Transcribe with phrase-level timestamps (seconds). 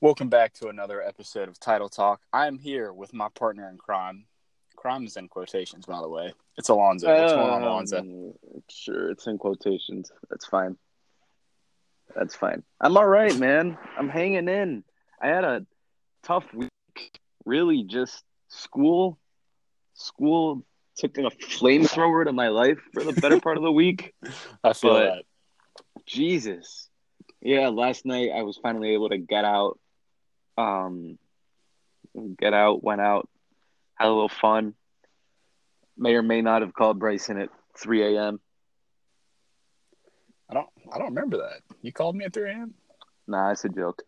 [0.00, 2.22] Welcome back to another episode of Title Talk.
[2.32, 4.24] I'm here with my partner in crime.
[4.74, 6.32] Crime is in quotations, by the way.
[6.56, 7.14] It's Alonzo.
[7.14, 7.98] What's going on, Alonzo?
[7.98, 8.32] Um,
[8.70, 10.10] Sure, it's in quotations.
[10.30, 10.78] That's fine.
[12.16, 12.62] That's fine.
[12.80, 13.76] I'm all right, man.
[13.98, 14.82] I'm hanging in.
[15.20, 15.66] I had a
[16.22, 16.70] tough week.
[17.44, 19.18] Really, just school.
[19.92, 20.64] School
[20.96, 24.14] took a flamethrower to my life for the better part of the week.
[24.64, 25.24] I feel But- that.
[26.06, 26.88] Jesus.
[27.40, 29.78] Yeah, last night I was finally able to get out.
[30.58, 31.18] Um,
[32.38, 33.28] get out, went out,
[33.94, 34.74] had a little fun.
[35.96, 37.48] May or may not have called Bryson at
[37.78, 38.40] 3 a.m.
[40.50, 40.68] I don't.
[40.92, 41.60] I don't remember that.
[41.80, 42.74] You called me at 3 a.m.
[43.26, 44.02] Nah, it's a joke.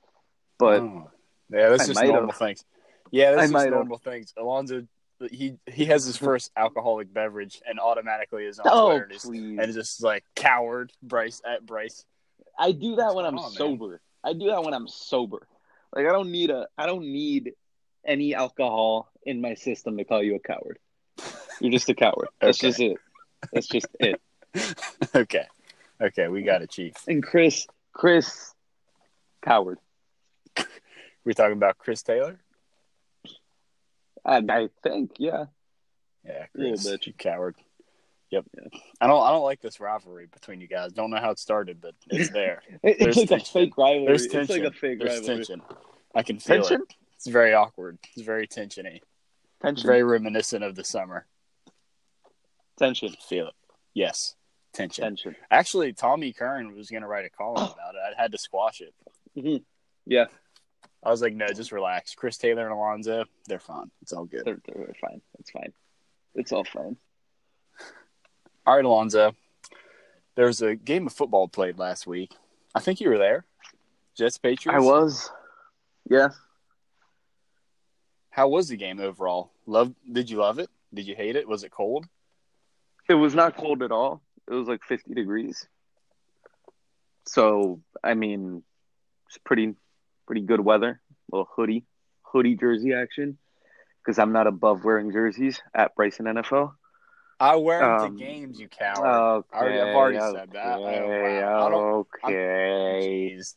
[0.58, 1.10] But Oh.
[1.50, 2.38] yeah, that's I just normal have.
[2.38, 2.64] things.
[3.10, 3.74] Yeah, I that's might just have.
[3.74, 4.34] normal things.
[4.36, 4.86] Alonzo,
[5.30, 9.22] he he has his first alcoholic beverage and automatically is on oh, Twitter and is,
[9.24, 9.58] please.
[9.58, 12.04] and is just like coward Bryce at Bryce.
[12.58, 13.52] I do that when I'm on, man?
[13.52, 14.00] sober.
[14.22, 15.46] I do that when I'm sober.
[15.94, 17.52] Like I don't need a I don't need
[18.04, 20.78] any alcohol in my system to call you a coward.
[21.60, 22.28] You're just a coward.
[22.40, 22.68] That's Okay.
[22.68, 22.96] just it.
[23.52, 24.20] That's just it.
[25.14, 25.46] okay,
[26.00, 26.94] okay, we got it, Chief.
[27.06, 28.52] And Chris, Chris,
[29.42, 29.78] coward.
[31.24, 32.38] We're talking about Chris Taylor?
[34.24, 35.44] I, I think, yeah.
[36.24, 37.06] Yeah, Chris, bit.
[37.06, 37.54] you coward.
[38.30, 38.46] Yep.
[38.56, 38.80] Yeah.
[39.00, 39.22] I don't.
[39.22, 40.92] I don't like this rivalry between you guys.
[40.92, 42.62] Don't know how it started, but it's there.
[42.82, 43.46] It- it's like tension.
[43.46, 44.06] a fake rivalry.
[44.06, 44.62] There's It's tension.
[44.64, 45.36] like a fake There's rivalry.
[45.36, 45.62] tension.
[46.14, 46.80] I can feel Tension?
[46.88, 46.94] it.
[47.16, 47.98] It's very awkward.
[48.16, 48.96] It's very tensiony.
[48.96, 49.04] It's
[49.62, 49.86] Tension.
[49.86, 51.26] very reminiscent of the summer.
[52.78, 53.14] tension.
[53.28, 53.54] Feel it.
[53.92, 54.34] Yes.
[54.72, 55.04] Tension.
[55.04, 55.36] Tension.
[55.50, 58.16] Actually, Tommy Curran was going to write a column about it.
[58.18, 58.94] I had to squash it.
[59.40, 59.56] hmm
[60.06, 60.26] Yeah,
[61.04, 62.14] I was like, no, just relax.
[62.14, 63.90] Chris Taylor and Alonzo, they're fine.
[64.00, 64.44] It's all good.
[64.44, 65.20] they're, they're fine.
[65.38, 65.72] It's fine.
[66.34, 66.96] It's all fine.
[68.66, 69.34] All right, Alonzo.
[70.34, 72.34] There was a game of football played last week.
[72.74, 73.44] I think you were there.
[74.16, 74.76] Jets Patriots.
[74.76, 75.30] I was.
[76.08, 76.30] Yeah.
[78.30, 79.52] How was the game overall?
[79.66, 79.92] Love?
[80.10, 80.70] Did you love it?
[80.92, 81.46] Did you hate it?
[81.46, 82.06] Was it cold?
[83.08, 84.22] It was not cold at all.
[84.48, 85.68] It was like 50 degrees.
[87.26, 88.62] So, I mean,
[89.28, 89.74] it's pretty
[90.26, 91.00] pretty good weather.
[91.32, 91.84] little hoodie,
[92.22, 93.38] hoodie jersey action
[94.04, 96.72] because I'm not above wearing jerseys at Bryson NFL.
[97.40, 99.06] I wear them Um, to games, you coward.
[99.06, 99.48] Okay.
[99.52, 100.66] I already- I've already said that.
[100.66, 101.42] I don't- Okay.
[101.42, 103.30] I don't- okay.
[103.36, 103.54] Jeez.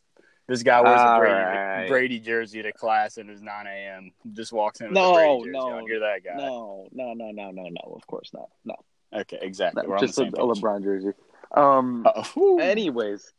[0.48, 1.88] This guy wears a Brady, right.
[1.88, 4.12] Brady jersey to class and it's 9 a.m.
[4.32, 5.86] Just walks in with No, a Brady jersey no, on.
[5.86, 6.36] You're that guy.
[6.36, 7.92] No, no, no, no, no, no.
[7.94, 8.48] Of course not.
[8.64, 8.74] No,
[9.14, 9.82] Okay, exactly.
[9.82, 10.62] no We're on just the a, same a page.
[10.62, 11.12] LeBron jersey.
[11.54, 12.06] Um.
[12.06, 12.58] Uh-oh.
[12.60, 13.30] Anyways,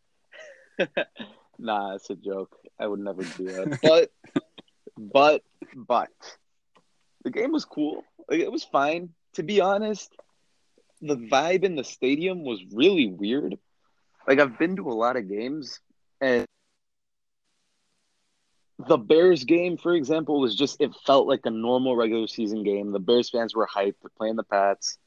[1.59, 2.56] nah, it's a joke.
[2.80, 3.80] I would never do that.
[3.81, 4.12] But,
[4.97, 5.44] but,
[5.75, 6.09] but,
[7.24, 8.03] the game was cool.
[8.30, 9.09] Like, it was fine.
[9.34, 10.14] To be honest,
[11.02, 13.58] the vibe in the stadium was really weird.
[14.28, 15.80] Like I've been to a lot of games,
[16.19, 16.46] and
[18.88, 22.92] the Bears game, for example, was just it felt like a normal regular season game.
[22.92, 23.96] The Bears fans were hyped.
[24.02, 24.98] They're playing the Pats.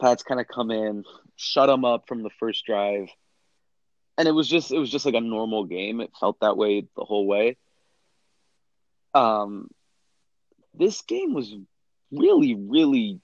[0.00, 1.04] Pats kind of come in,
[1.36, 3.08] shut them up from the first drive,
[4.18, 6.00] and it was just it was just like a normal game.
[6.00, 7.56] It felt that way the whole way.
[9.14, 9.70] Um,
[10.74, 11.54] this game was
[12.10, 13.20] really really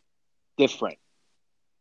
[0.57, 0.99] different.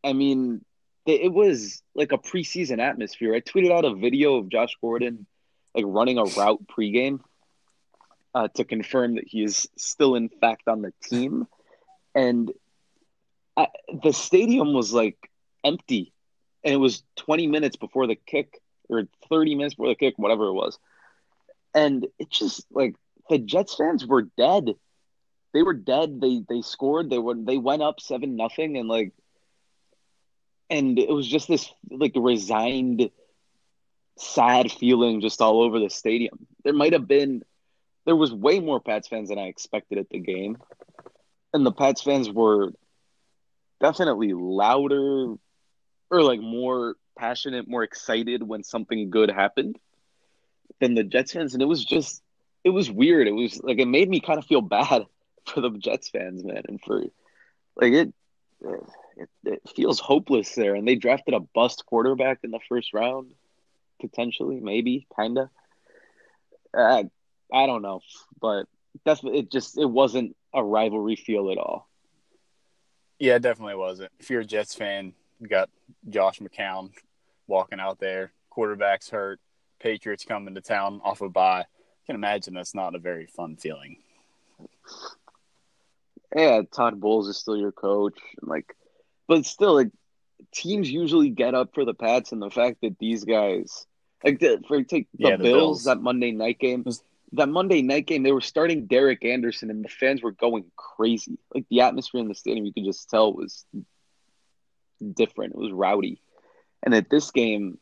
[0.04, 0.64] I mean,
[1.06, 3.36] it was like a preseason atmosphere.
[3.36, 5.26] I tweeted out a video of Josh Gordon
[5.76, 7.20] like running a route pregame
[8.34, 11.48] uh, to confirm that he is still in fact on the team,
[12.16, 12.52] and
[13.58, 13.68] I,
[14.04, 15.18] the stadium was like
[15.64, 16.14] empty,
[16.64, 18.61] and it was 20 minutes before the kick
[18.92, 20.78] or 30 minutes before the kick, whatever it was,
[21.74, 22.96] and it just like
[23.30, 24.76] the Jets fans were dead.
[25.54, 26.22] They were dead.
[26.22, 27.10] They they scored.
[27.10, 29.14] They were they went up seven nothing, and like,
[30.70, 33.10] and it was just this like resigned,
[34.18, 36.48] sad feeling just all over the stadium.
[36.64, 37.44] There might have been,
[38.06, 40.58] there was way more Pats fans than I expected at the game,
[41.54, 42.72] and the Pats fans were
[43.82, 45.36] definitely louder
[46.10, 49.78] or like more passionate, more excited when something good happened
[50.80, 52.24] than the Jets fans, and it was just
[52.64, 53.28] it was weird.
[53.28, 55.06] It was like it made me kind of feel bad
[55.46, 57.04] for the Jets fans, man, and for
[57.76, 58.14] like it,
[59.18, 60.74] it, it feels hopeless there.
[60.74, 63.32] And they drafted a bust quarterback in the first round,
[64.02, 65.52] potentially, maybe, kinda.
[66.76, 67.08] I
[67.54, 68.02] I don't know,
[68.42, 68.66] but
[69.06, 69.52] that's it.
[69.52, 71.88] Just it wasn't a rivalry feel at all.
[73.20, 74.12] Yeah, it definitely wasn't.
[74.20, 75.70] If you're a Jets fan, you got
[76.10, 76.90] Josh McCown
[77.52, 79.40] walking out there, quarterback's hurt,
[79.80, 81.62] Patriots coming to town off a bye.
[81.62, 81.66] I
[82.06, 83.98] can imagine that's not a very fun feeling.
[86.36, 88.18] Yeah, Todd Bowles is still your coach.
[88.40, 88.76] And like
[89.28, 89.92] but still, like
[90.54, 93.86] teams usually get up for the Pats, and the fact that these guys,
[94.24, 95.84] like the, for take the, Yeah, the Bills, Bills.
[95.86, 97.04] that Monday night game, Was-
[97.34, 101.38] that Monday night game, they were starting Derek Anderson, and the fans were going crazy.
[101.54, 103.66] Like the atmosphere in the stadium, you could just tell was
[105.14, 105.54] different.
[105.54, 106.22] It was rowdy,
[106.84, 107.78] and at this game,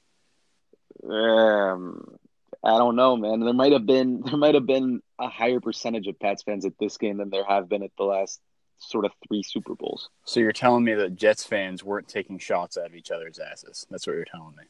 [1.10, 2.18] um,
[2.64, 3.40] I don't know, man.
[3.40, 6.74] There might have been there might have been a higher percentage of Pats fans at
[6.80, 8.40] this game than there have been at the last
[8.80, 10.10] sort of three Super Bowls.
[10.26, 13.86] So you're telling me that Jets fans weren't taking shots out of each other's asses?
[13.90, 14.64] That's what you're telling me.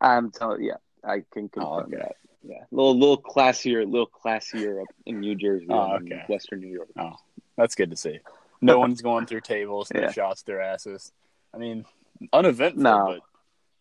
[0.00, 0.74] I'm telling, yeah,
[1.04, 1.96] I can confirm Oh, okay.
[1.98, 2.16] that.
[2.42, 6.22] Yeah, a little, little classier, a little classier up in New Jersey Oh, and okay.
[6.28, 6.88] Western New York.
[6.98, 7.14] Oh.
[7.56, 8.18] That's good to see.
[8.60, 10.12] No one's going through tables, no Yeah.
[10.12, 11.12] shots their asses.
[11.54, 11.84] I mean,
[12.32, 13.04] uneventful, No.
[13.06, 13.20] but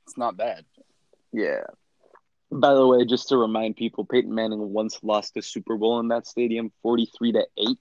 [0.05, 0.65] it's not bad.
[1.31, 1.63] Yeah.
[2.51, 6.09] By the way, just to remind people, Peyton Manning once lost a Super Bowl in
[6.09, 7.79] that stadium, forty-three to eight,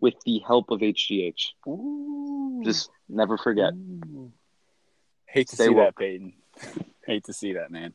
[0.00, 1.52] with the help of HGH.
[1.68, 2.60] Ooh.
[2.64, 3.72] Just never forget.
[3.74, 4.32] Ooh.
[5.26, 5.86] Hate to Stay see woke.
[5.86, 6.34] that, Peyton.
[7.06, 7.94] Hate to see that, man.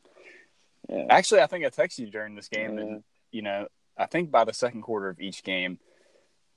[0.88, 1.06] Yeah.
[1.10, 2.84] Actually, I think I texted you during this game, Yeah.
[2.84, 5.78] and you know, I think by the second quarter of each game,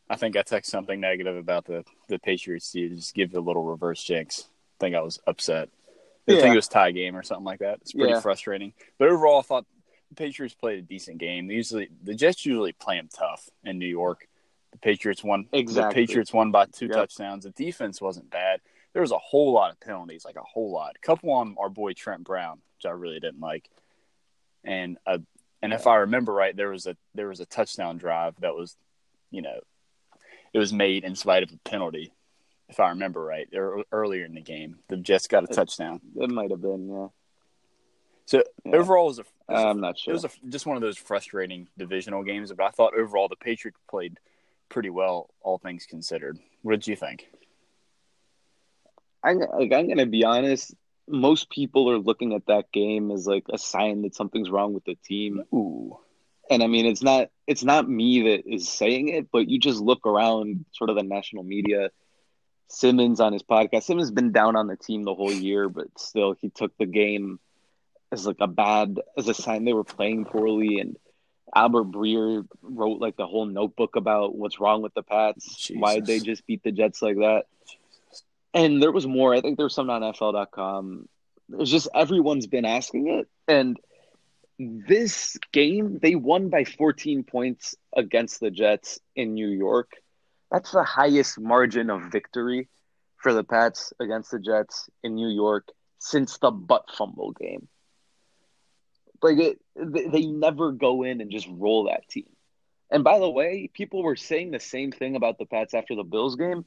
[0.09, 3.63] I think I texted something negative about the the Patriots to just give a little
[3.65, 4.49] reverse jinx.
[4.75, 5.69] I think I was upset.
[6.27, 6.41] I Yeah.
[6.41, 7.79] think it was tie game or something like that.
[7.81, 8.19] It's pretty Yeah.
[8.19, 8.73] frustrating.
[8.97, 9.65] But overall, I thought
[10.09, 11.47] the Patriots played a decent game.
[11.47, 14.27] They usually the Jets usually play them tough in New York.
[14.71, 15.47] The Patriots won.
[15.53, 16.01] Exactly.
[16.01, 16.95] The Patriots won by two Yep.
[16.95, 17.43] touchdowns.
[17.45, 18.61] The defense wasn't bad.
[18.93, 20.95] There was a whole lot of penalties, like a whole lot.
[20.95, 23.69] A couple on our boy Trent Brown, which I really didn't like.
[24.63, 25.19] And uh,
[25.61, 28.75] and if I remember right, there was a there was a touchdown drive that was,
[29.31, 29.59] you know,
[30.53, 32.11] it was made in spite of a penalty.
[32.69, 36.01] If I remember right, or earlier in the game, the Jets got a touchdown.
[36.15, 37.07] It might have been, yeah.
[38.25, 38.75] So Yeah.
[38.77, 40.11] overall, it was a, it was a uh, I'm not sure.
[40.11, 43.35] it was a, just one of those frustrating divisional games, but I thought overall the
[43.35, 44.19] Patriots played
[44.69, 46.39] pretty well, all things considered.
[46.63, 47.27] What did you think?
[49.23, 50.73] I'm, like, I'm gonna be honest.
[51.07, 54.85] Most people are looking at that game as like a sign that something's wrong with
[54.85, 55.43] the team.
[55.53, 55.97] Ooh,
[56.49, 59.79] And I mean, it's not it's not me that is saying it, but you just
[59.79, 61.89] look around sort of the national media.
[62.67, 63.83] Simmons on his podcast.
[63.83, 66.85] Simmons has been down on the team the whole year, but still, he took the
[66.85, 67.39] game
[68.11, 70.79] as like a bad as a sign they were playing poorly.
[70.79, 70.97] And
[71.53, 75.69] Albert Breer wrote like the whole notebook about what's wrong with the Pats.
[75.73, 77.45] Why did they just beat the Jets like that?
[78.53, 79.33] And there was more.
[79.33, 81.07] I think there was some on NFL.com.
[81.59, 83.77] It's just everyone's been asking it, and
[84.57, 89.93] this game they won by 14 points against the Jets in New York.
[90.55, 92.69] That's the highest margin of victory
[93.17, 95.67] for the Pats against the Jets in New York
[95.99, 97.67] since the butt fumble game.
[99.21, 102.29] Like it, they never go in and just roll that team.
[102.89, 106.05] And by the way, people were saying the same thing about the Pats after the
[106.05, 106.63] Bills game.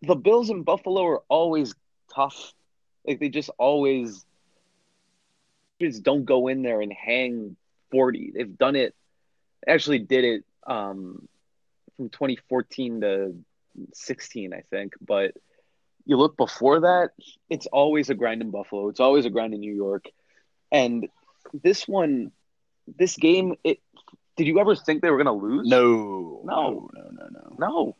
[0.00, 1.74] The Bills in Buffalo are always
[2.14, 2.54] tough.
[3.06, 4.24] Like they just always
[5.82, 7.56] just don't go in there and hang
[7.90, 8.32] 40.
[8.34, 8.94] They've done it
[9.68, 11.28] actually did it um
[11.96, 13.34] from 2014 to
[13.92, 15.32] 16, I think, but
[16.04, 17.10] you look before that,
[17.50, 18.88] it's always a grind in Buffalo.
[18.88, 20.06] It's always a grind in New York.
[20.70, 21.08] And
[21.62, 22.32] this one
[22.98, 23.80] this game it
[24.36, 25.68] did you ever think they were going to lose?
[25.68, 26.90] no, No.
[26.92, 27.56] no, no, no.
[27.58, 27.96] No.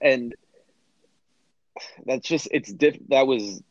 [0.00, 0.34] And
[2.04, 3.62] that's just it's diff that was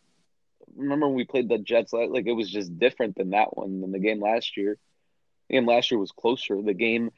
[0.76, 3.92] remember when we played the Jets like it was just different than that one than
[3.92, 4.78] the game last year.
[5.50, 6.62] The game last year was closer.
[6.62, 7.12] The game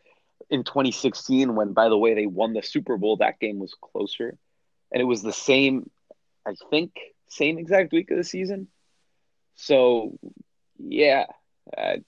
[0.50, 4.38] in 2016 when by the way they won the Super Bowl that game was closer.
[4.92, 5.90] And it was the same
[6.46, 8.68] I think same exact week of the season.
[9.56, 10.18] So
[10.78, 11.26] yeah,
[11.78, 12.02] I,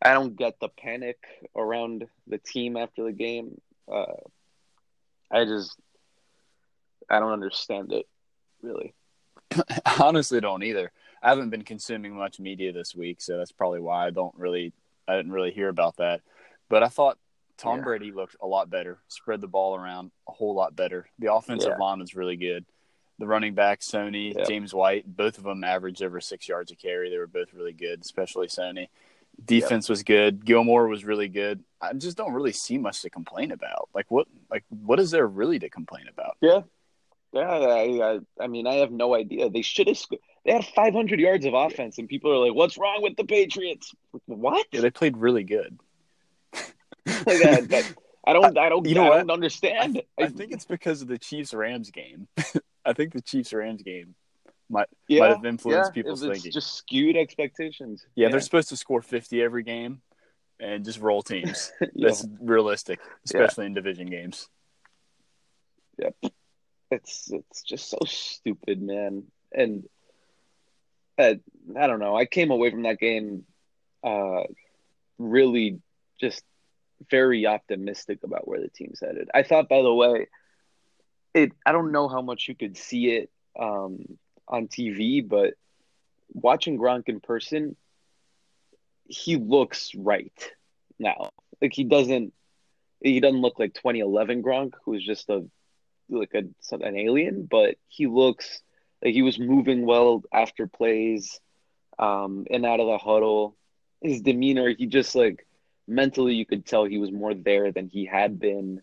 [0.00, 1.18] I don't get the panic
[1.56, 3.60] around the team after the game.
[3.90, 4.14] Uh,
[5.30, 5.76] I just
[7.08, 8.06] I don't understand it
[8.62, 8.94] really.
[10.00, 10.92] Honestly don't either.
[11.22, 14.72] I haven't been consuming much media this week, so that's probably why I don't really
[15.06, 16.22] I didn't really hear about that.
[16.68, 17.18] But I thought
[17.60, 17.84] Tom Yeah.
[17.84, 21.08] Brady looked a lot better, spread the ball around a whole lot better.
[21.18, 21.84] The offensive Yeah.
[21.84, 22.64] line was really good.
[23.18, 24.44] The running back, Sony, Yeah.
[24.44, 27.10] James White, both of them averaged over six yards a carry.
[27.10, 28.88] They were both really good, especially Sony.
[29.44, 30.44] Defense was good.
[30.44, 31.62] Gilmore was really good.
[31.82, 33.90] I just don't really see much to complain about.
[33.94, 34.26] Like what?
[34.50, 36.36] Like what is there really to complain about?
[36.40, 36.62] Yeah,
[37.32, 37.40] yeah.
[37.50, 39.50] I, I, I mean, I have no idea.
[39.50, 39.98] They should have.
[39.98, 40.14] Sc-
[40.44, 43.94] they had 500 yards of offense, and people are like, "What's wrong with the Patriots?"
[44.26, 44.66] What?
[44.72, 45.78] Yeah, they played really good.
[47.26, 47.94] Like, I, that-
[48.26, 48.58] I don't.
[48.58, 48.86] I don't.
[48.86, 49.18] You know I what?
[49.18, 50.02] don't understand.
[50.18, 52.28] I think it's because of the Chiefs Rams game.
[52.84, 54.14] I think the Chiefs Rams game
[54.68, 56.52] might yeah, might have influenced yeah, people's it's thinking.
[56.52, 58.06] just skewed expectations.
[58.14, 60.00] yeah, they're supposed to score 50 every game
[60.60, 61.72] and just roll teams.
[61.80, 62.08] yeah.
[62.08, 64.48] That's realistic, especially in division games.
[65.98, 66.14] Yep.
[66.90, 69.24] it's it's just so stupid, man.
[69.52, 69.88] And
[71.18, 71.34] uh,
[71.76, 72.16] I don't know.
[72.16, 73.44] I came away from that game
[74.04, 74.44] uh,
[75.18, 75.80] really
[76.20, 76.42] just
[77.08, 79.28] very optimistic about where the team's headed.
[79.34, 80.28] I thought, by the way,
[81.34, 81.52] it.
[81.64, 85.54] I don't know how much you could see it um, on TV, but
[86.32, 87.76] watching Gronk in person,
[89.06, 90.52] he looks right
[90.98, 91.30] now.
[91.60, 92.32] Like he doesn't.
[93.02, 95.44] He doesn't look like 2011 Gronk, who was just a
[96.10, 96.42] like a
[96.74, 98.60] an alien, but he looks
[99.02, 101.40] like he was moving well after plays,
[101.98, 103.56] um, and out of the huddle.
[104.02, 105.46] His demeanor, he just like
[105.90, 108.80] mentally, you could tell he was more there than he had been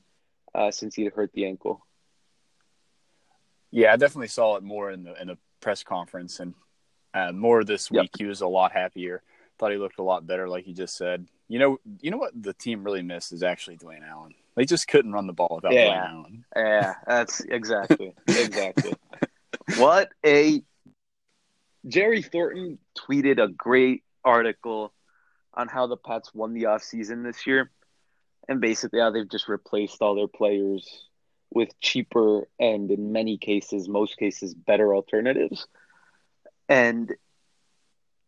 [0.54, 1.86] uh, since he hurt the ankle.
[3.72, 6.54] Yeah, I definitely saw it more in the in the press conference and
[7.14, 8.12] uh, more this week.
[8.14, 8.20] Yep.
[8.20, 9.24] He was a lot happier.
[9.58, 11.28] Thought he looked a lot better, like you just said.
[11.48, 14.36] You know, you know what the team really missed is actually Dwayne Allen.
[14.56, 15.90] They just couldn't run the ball without yeah.
[15.90, 16.46] Dwayne Allen.
[16.56, 18.94] Yeah, that's exactly exactly.
[19.78, 20.62] what a
[21.88, 24.94] Jerry Thornton tweeted a great article
[25.58, 27.72] on how the Pats won the offseason this year
[28.48, 31.08] and basically how they've just replaced all their players
[31.52, 35.68] with cheaper and in many cases, most cases, better alternatives.
[36.70, 37.12] And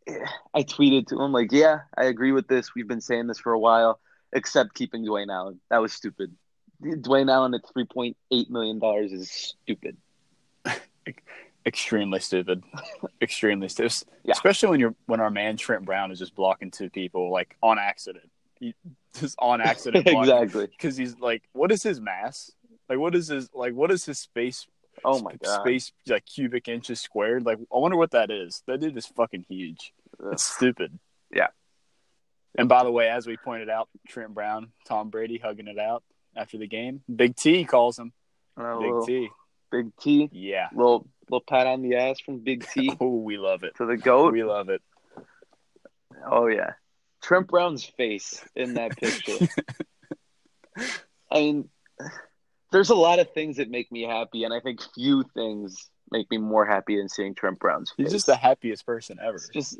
[0.08, 2.74] eh, I tweeted to him like, "Yeah, I agree with this.
[2.74, 4.00] We've been saying this for a while,
[4.34, 5.60] except keeping Dwayne Allen.
[5.70, 6.36] That was stupid.
[6.82, 9.98] Dwayne Allen at three point eight million dollars is stupid.
[11.70, 12.64] Extremely stupid.
[13.22, 13.94] Extremely stupid.
[14.24, 14.32] Yeah.
[14.32, 17.78] Especially when you're when our man Trent Brown is just blocking two people like on
[17.78, 18.28] accident.
[18.60, 18.74] He,
[19.20, 20.08] just on accident.
[20.08, 20.66] exactly.
[20.66, 22.52] Because he's like, what is his mass?
[22.90, 23.76] Like, what is his like?
[23.76, 24.66] What is his space?
[25.06, 25.62] Oh my god!
[25.62, 27.46] Space like cubic inches squared.
[27.46, 28.64] Like, I wonder what that is.
[28.66, 29.94] That dude is fucking huge.
[30.20, 30.34] Ugh.
[30.34, 30.98] It's stupid.
[31.32, 31.50] Yeah.
[32.58, 36.04] And by the way, as we pointed out, Trent Brown, Tom Brady hugging it out
[36.36, 37.04] after the game.
[37.16, 38.12] Big T calls him.
[38.58, 39.30] Big T.
[39.72, 40.30] Big T.
[40.32, 40.68] Yeah.
[40.74, 42.92] Little little pat on the ass from Big T.
[43.00, 43.76] oh, we love it.
[43.78, 44.34] To the goat.
[44.34, 44.82] We love it.
[46.30, 46.74] Oh yeah.
[47.22, 49.48] Trent Brown's face in that picture.
[51.32, 51.70] I mean,
[52.72, 56.30] there's a lot of things that make me happy, and I think few things make
[56.32, 58.06] me more happy than seeing Trent Brown's face.
[58.06, 59.36] He's just the happiest person ever.
[59.36, 59.80] It's just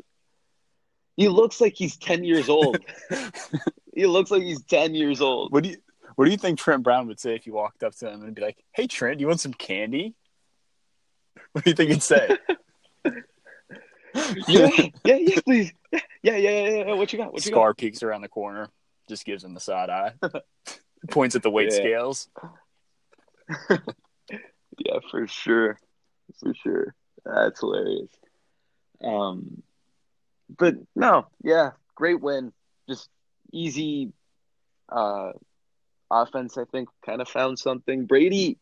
[1.16, 2.78] he looks like he's ten years old.
[3.94, 5.52] he looks like he's ten years old.
[5.52, 5.76] What do you
[6.16, 8.34] what do you think Trent Brown would say if you walked up to him and
[8.34, 10.14] be like, "Hey Trent, you want some candy?"
[11.52, 12.36] What do you think he'd say?
[14.48, 14.68] yeah,
[15.04, 15.72] yeah, yeah, please.
[15.92, 16.92] Yeah, yeah, yeah, yeah.
[16.94, 17.32] What you got?
[17.32, 17.78] What you Scar got?
[17.78, 18.68] peeks around the corner,
[19.08, 20.12] just gives him the side eye,
[21.10, 21.78] points at the weight Yeah.
[21.78, 22.28] scales.
[24.78, 25.78] Yeah, for sure,
[26.38, 26.94] for sure.
[27.24, 28.10] That's hilarious.
[29.02, 29.62] Um,
[30.56, 32.52] but no, yeah, great win.
[32.88, 33.08] Just
[33.52, 34.12] easy.
[34.88, 35.32] Uh,
[36.10, 36.58] offense.
[36.58, 38.06] I think kind of found something.
[38.06, 38.58] Brady,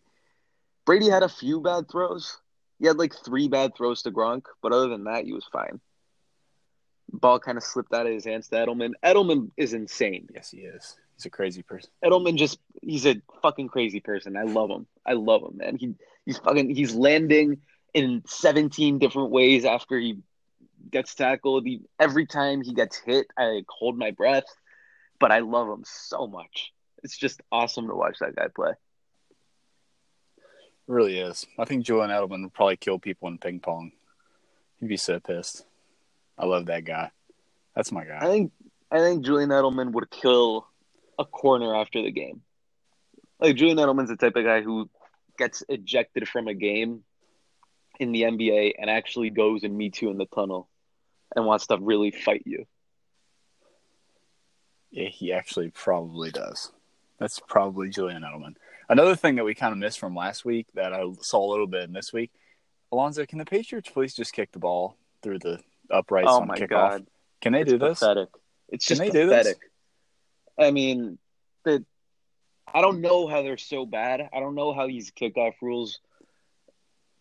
[0.85, 2.39] Brady had a few bad throws.
[2.79, 5.81] He had like three bad throws to Gronk, but other than that, he was fine.
[7.13, 8.93] Ball kind of slipped out of his hands to Edelman.
[9.03, 10.29] Edelman is insane.
[10.33, 10.97] Yes, he is.
[11.17, 11.91] He's a crazy person.
[12.05, 14.37] Edelman just he's a fucking crazy person.
[14.37, 14.87] I love him.
[15.05, 15.77] I love him, man.
[15.77, 15.95] He
[16.27, 17.59] he's fucking he's landing
[17.95, 20.19] in 17 different ways after he
[20.91, 21.67] gets tackled.
[21.67, 24.45] He, every time he gets hit, I like, hold my breath.
[25.19, 26.73] But I love him so much.
[27.03, 28.71] It's just awesome to watch that guy play.
[28.71, 30.47] It
[30.87, 31.47] really is.
[31.59, 33.93] I think Julian Edelman would probably kill people in ping pong.
[34.81, 35.65] He'd be so pissed.
[36.37, 37.11] I love that guy.
[37.75, 38.19] That's my guy.
[38.21, 38.53] I think
[38.91, 40.67] I think Julian Edelman would kill
[41.19, 42.43] a corner after the game.
[43.41, 44.89] Like Julian Edelman's the type of guy who
[45.37, 47.05] gets ejected from a game
[48.01, 50.69] in the NBA and actually goes and meets you in the tunnel
[51.35, 52.67] and wants to really fight you.
[54.91, 56.73] Yeah, he actually probably does.
[57.19, 58.55] That's probably Julian Edelman.
[58.89, 61.67] Another thing that we kind of missed from last week that I saw a little
[61.67, 62.31] bit in this week,
[62.93, 65.61] Alonzo, can the Patriots please just kick the ball through the
[65.91, 66.69] uprights Oh on my kickoff?
[66.69, 67.07] god.
[67.41, 67.99] Can they It's do this?
[67.99, 68.29] pathetic.
[68.69, 69.47] It's Can just they do this?
[69.49, 69.71] pathetic.
[70.59, 71.19] I mean,
[71.65, 71.85] the
[72.73, 74.29] I don't know how they're so bad.
[74.33, 76.01] I don't know how these kickoff rules.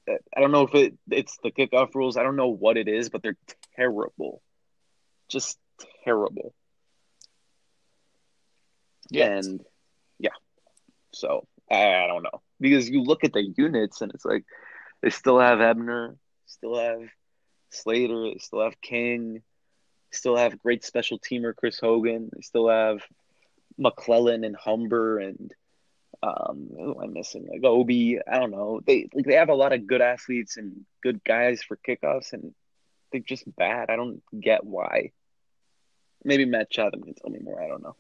[0.08, 2.18] I don't know if it it's the kickoff rules.
[2.18, 3.38] I don't know what it is, but they're
[3.76, 4.42] terrible,
[5.30, 5.58] just
[6.04, 6.54] terrible.
[9.10, 9.38] Yeah.
[9.38, 9.64] And
[11.20, 14.44] so I, I don't know because you look at the units and it's like
[15.02, 17.02] they still have Ebner, still have
[17.70, 19.42] Slater, they still have King,
[20.12, 23.02] still have great special teamer Chris Hogan, they still have
[23.78, 25.54] McClellan and Humber and
[26.24, 27.48] um who am I missing?
[27.48, 28.82] Like Obi, I don't know.
[28.86, 32.54] They like they have a lot of good athletes and good guys for kickoffs and
[33.12, 33.90] they're just bad.
[33.90, 35.12] I don't get why.
[36.24, 37.62] Maybe Matt Chatham can tell me more.
[37.62, 37.96] I don't know.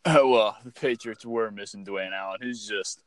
[0.06, 2.38] Oh well, the Patriots were missing Dwayne Allen.
[2.42, 3.02] He's just,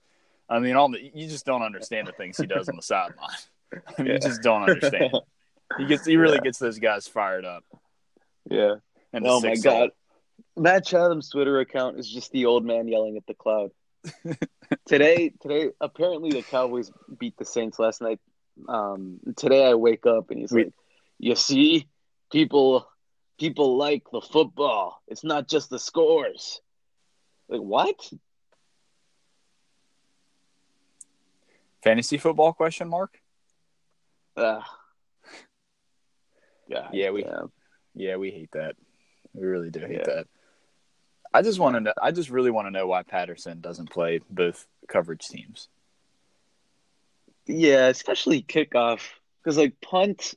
[0.49, 3.29] I mean, all the, you just don't understand the things he does on the sideline.
[3.97, 5.11] I mean, you just don't understand.
[5.77, 6.41] He gets he really Yeah.
[6.43, 7.63] gets those guys fired up.
[8.49, 8.75] Yeah.
[9.13, 9.91] And Oh my god.
[10.57, 13.71] Matt Chatham's Twitter account is just the old man yelling at the cloud.
[14.85, 18.19] today, today, apparently the Cowboys beat the Saints last night.
[18.67, 20.73] Um, today I wake up and he's We- like,
[21.19, 21.87] "You see,
[22.31, 22.87] people,
[23.39, 25.01] people like the football.
[25.07, 26.61] It's not just the scores."
[27.51, 28.09] Like what?
[31.83, 33.19] fantasy football question mark?
[34.37, 34.61] Uh,
[36.69, 37.51] God, Yeah, we- damn.
[37.93, 38.75] Yeah, we hate that.
[39.33, 40.15] We really do hate Yeah.
[40.15, 40.27] that.
[41.33, 41.93] I just want to know.
[42.01, 45.69] I just really want to know why Patterson doesn't play both coverage teams.
[47.47, 49.01] yeah, especially kickoff
[49.43, 50.35] because like punt,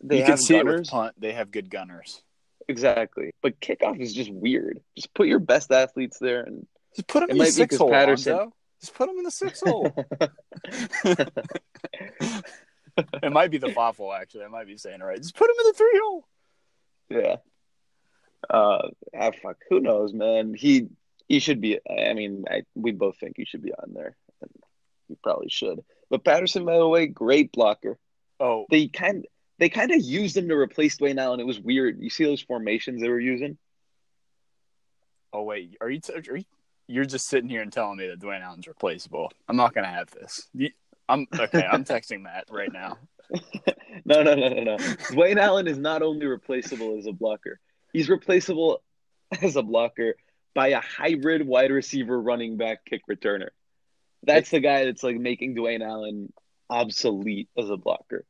[0.00, 0.88] they you have can see gunners.
[0.88, 2.22] punt; they have good gunners.
[2.68, 3.30] Exactly.
[3.42, 4.80] But kickoff is just weird.
[4.96, 7.70] Just put your best athletes there and Just put them in the might be six
[7.74, 8.52] 'cause hole, Patterson- Lonzo.
[8.80, 9.90] Just put him in the six hole.
[13.22, 14.12] it might be the five hole.
[14.12, 15.16] Actually, I might be saying it right.
[15.20, 16.26] Just put him in the three hole.
[17.08, 17.36] yeah.
[18.48, 19.56] Uh ah, fuck.
[19.70, 20.54] Who knows, man.
[20.54, 20.88] He
[21.28, 24.16] he should be I mean, I we both think he should be on there.
[24.42, 24.50] And
[25.08, 25.80] he probably should.
[26.10, 27.98] But Patterson, by the way, great blocker.
[28.38, 29.26] Oh, They kind
[29.58, 31.40] they kind of used him to replace Dwayne Allen.
[31.40, 31.98] It was weird.
[32.00, 33.58] You see those formations they were using?
[35.32, 35.76] oh wait.
[35.80, 36.00] Are you?
[36.00, 36.44] T- are you?
[36.88, 39.32] You're just sitting here and telling me that Dwayne Allen's replaceable.
[39.48, 40.48] I'm not gonna have this.
[41.08, 41.66] I'm okay.
[41.70, 42.98] I'm texting Matt right now.
[44.04, 44.76] No, no, no, no, no.
[44.76, 47.58] Dwayne Allen is not only replaceable as a blocker,
[47.92, 48.82] he's replaceable
[49.42, 50.16] as a blocker
[50.54, 53.48] by a hybrid wide receiver running back kick returner.
[54.22, 56.32] That's the guy that's like making Dwayne Allen
[56.68, 58.26] obsolete as a blocker.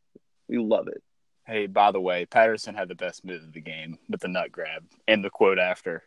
[0.49, 1.03] We love it.
[1.47, 4.51] Hey, by the way, Patterson had the best move of the game with the nut
[4.51, 6.03] grab and the quote after.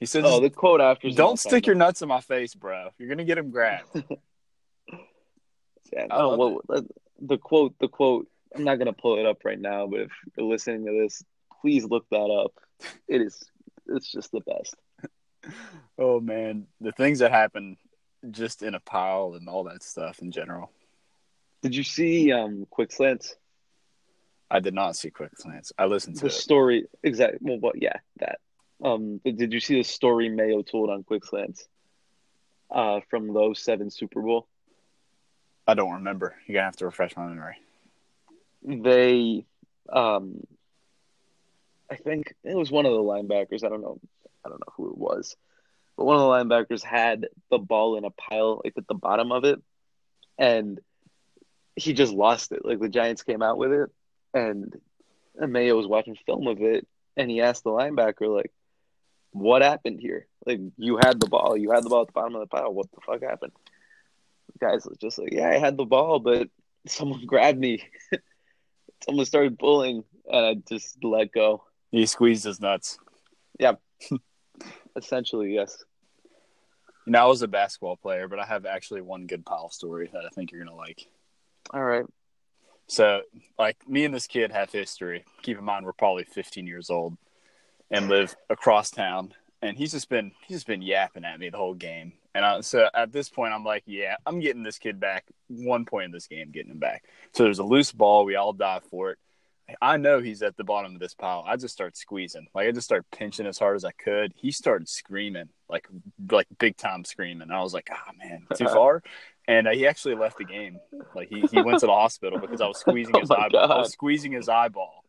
[0.00, 2.88] He says, Oh, the quote after "Don't stick your nuts in my face, bro.
[2.98, 4.04] You're gonna get him grabbed."
[5.92, 6.84] Yeah, I no, love what, what-
[7.20, 7.74] the quote.
[7.78, 8.26] The quote.
[8.54, 11.22] I'm not gonna pull it up right now, but if you're listening to this,
[11.60, 12.52] please look that up.
[13.06, 13.42] It is.
[13.86, 14.74] It's just the best.
[15.98, 17.76] oh man, the things that happen
[18.30, 20.70] just in a pile and all that stuff in general.
[21.62, 23.36] Did you see um Quick Slants?
[24.54, 25.74] I did not see quick slants.
[25.78, 26.32] I listened to the it.
[26.32, 28.38] story exactly well what yeah that
[28.84, 31.68] um did, you see the story mayo told on quick slants
[32.70, 34.48] uh from the 07 super bowl
[35.66, 36.36] I don't remember.
[36.46, 37.58] You're gonna have to refresh my memory.
[38.62, 39.44] they
[39.92, 40.40] um
[41.90, 43.98] i think it was one of the linebackers i don't know
[44.44, 45.36] i don't know who it was
[45.96, 49.32] but one of the linebackers had the ball in a pile like at the bottom
[49.32, 49.58] of it
[50.38, 50.80] and
[51.76, 53.90] he just lost it like the giants came out with it
[54.34, 54.74] and,
[55.36, 58.52] mayo was watching film of it and he asked the linebacker like
[59.30, 60.28] what happened here?
[60.46, 61.56] Like you had the ball.
[61.56, 62.72] You had the ball at the bottom of the pile.
[62.72, 63.50] What the fuck happened?
[64.52, 66.48] The guys was just like yeah i had the ball but
[66.86, 67.82] someone grabbed me.
[69.04, 71.64] Someone started pulling and i just let go.
[71.90, 72.98] He squeezed his nuts.
[73.58, 73.72] Yeah.
[74.96, 75.84] Essentially yes.
[77.06, 80.08] You know, I was a basketball player, but I have actually one good pile story
[80.14, 81.06] that I think you're gonna like.
[81.72, 82.06] all right
[82.86, 83.22] So,
[83.58, 85.24] like, me and this kid have history.
[85.42, 87.16] Keep in mind, we're probably 15 years old
[87.90, 89.32] and live across town.
[89.62, 92.12] And he's just been he's just been yapping at me the whole game.
[92.34, 95.24] And I, so at this point, I'm like, yeah, I'm getting this kid back.
[95.48, 97.04] One point in this game, getting him back.
[97.32, 98.24] So there's a loose ball.
[98.24, 99.18] We all dive for it.
[99.80, 101.44] I know he's at the bottom of this pile.
[101.46, 102.46] I just start squeezing.
[102.54, 104.32] Like I just start pinching as hard as I could.
[104.36, 105.88] He started screaming, like
[106.30, 107.50] like big time screaming.
[107.50, 109.02] I was like, ah man, too far.
[109.46, 110.78] And uh, he actually left the game.
[111.14, 113.72] Like he, he went to the hospital because I was squeezing Oh his my eyeball.
[113.72, 115.04] I was squeezing his eyeball.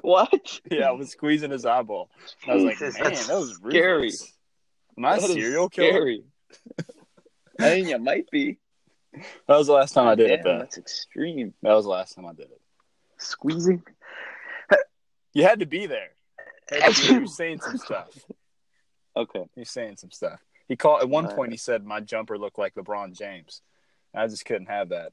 [0.00, 2.10] what Yeah, I was squeezing his eyeball.
[2.48, 4.32] I was like, man, that was scary ruthless.
[4.96, 6.14] Am I a That is serial killer?
[7.60, 8.56] i mean you might be
[9.12, 10.40] That was the last time I did it.
[10.44, 10.58] Though.
[10.60, 12.60] that's extreme That was the last time I did it.
[13.18, 13.82] squeezing
[15.34, 16.10] You had to be there.
[16.94, 18.08] He was saying some stuff.
[19.16, 20.40] okay He's saying some stuff.
[20.68, 21.50] He called at one point.
[21.52, 23.62] He said my jumper looked like LeBron James.
[24.14, 25.12] I just couldn't have that.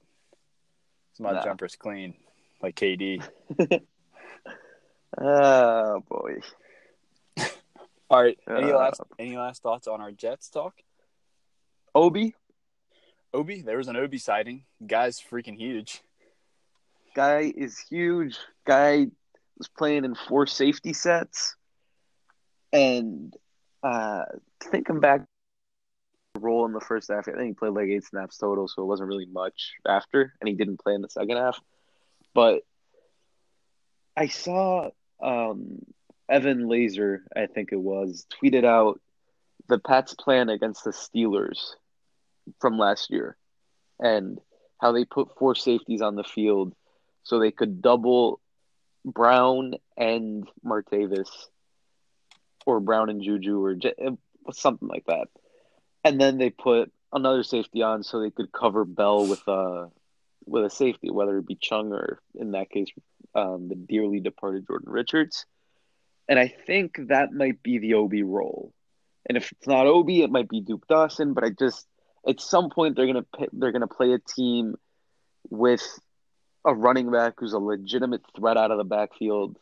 [1.13, 1.41] So my No.
[1.44, 2.13] jumper's clean,
[2.62, 3.24] like KD.
[5.18, 6.36] oh boy
[8.10, 8.38] All right.
[8.50, 10.76] Any Uh, last any last thoughts on our Jets talk?
[11.94, 12.36] obi
[13.34, 14.63] Obi, there was an Obi sighting.
[14.86, 16.02] Guy's freaking huge.
[17.15, 19.08] guy is huge guy
[19.58, 21.56] was playing in four safety sets
[22.74, 23.34] and
[23.84, 24.24] uh
[24.62, 25.22] thinking back
[26.45, 28.86] role in the first half i think he played like eight snaps total so it
[28.86, 31.60] wasn't really much after and he didn't play in the second half
[32.34, 32.62] but
[34.15, 34.89] i saw
[35.21, 35.79] um
[36.29, 38.99] Evan Lazar i think it was tweeted out
[39.67, 41.75] the pats plan against the steelers
[42.60, 43.38] from last year
[43.99, 44.39] and
[44.79, 46.73] how they put four safeties on the field
[47.23, 48.39] so they could double
[49.05, 51.29] Brown and Martavis
[52.65, 53.75] or Brown and Juju or
[54.51, 55.27] something like that.
[56.06, 59.89] And then they put another safety on so they could cover Bell with a
[60.46, 62.89] with a safety, whether it be Chung or in that case
[63.34, 65.48] um, the dearly departed Jordan Richards.
[66.30, 68.72] And I think that might be the Obi role.
[69.26, 71.34] And if it's not Obi, it might be Duke Dawson.
[71.34, 71.88] But I just
[72.28, 74.76] at some point they're gonna they're gonna play a team
[75.50, 75.82] with
[76.63, 79.58] a running back who's a legitimate threat out of the backfield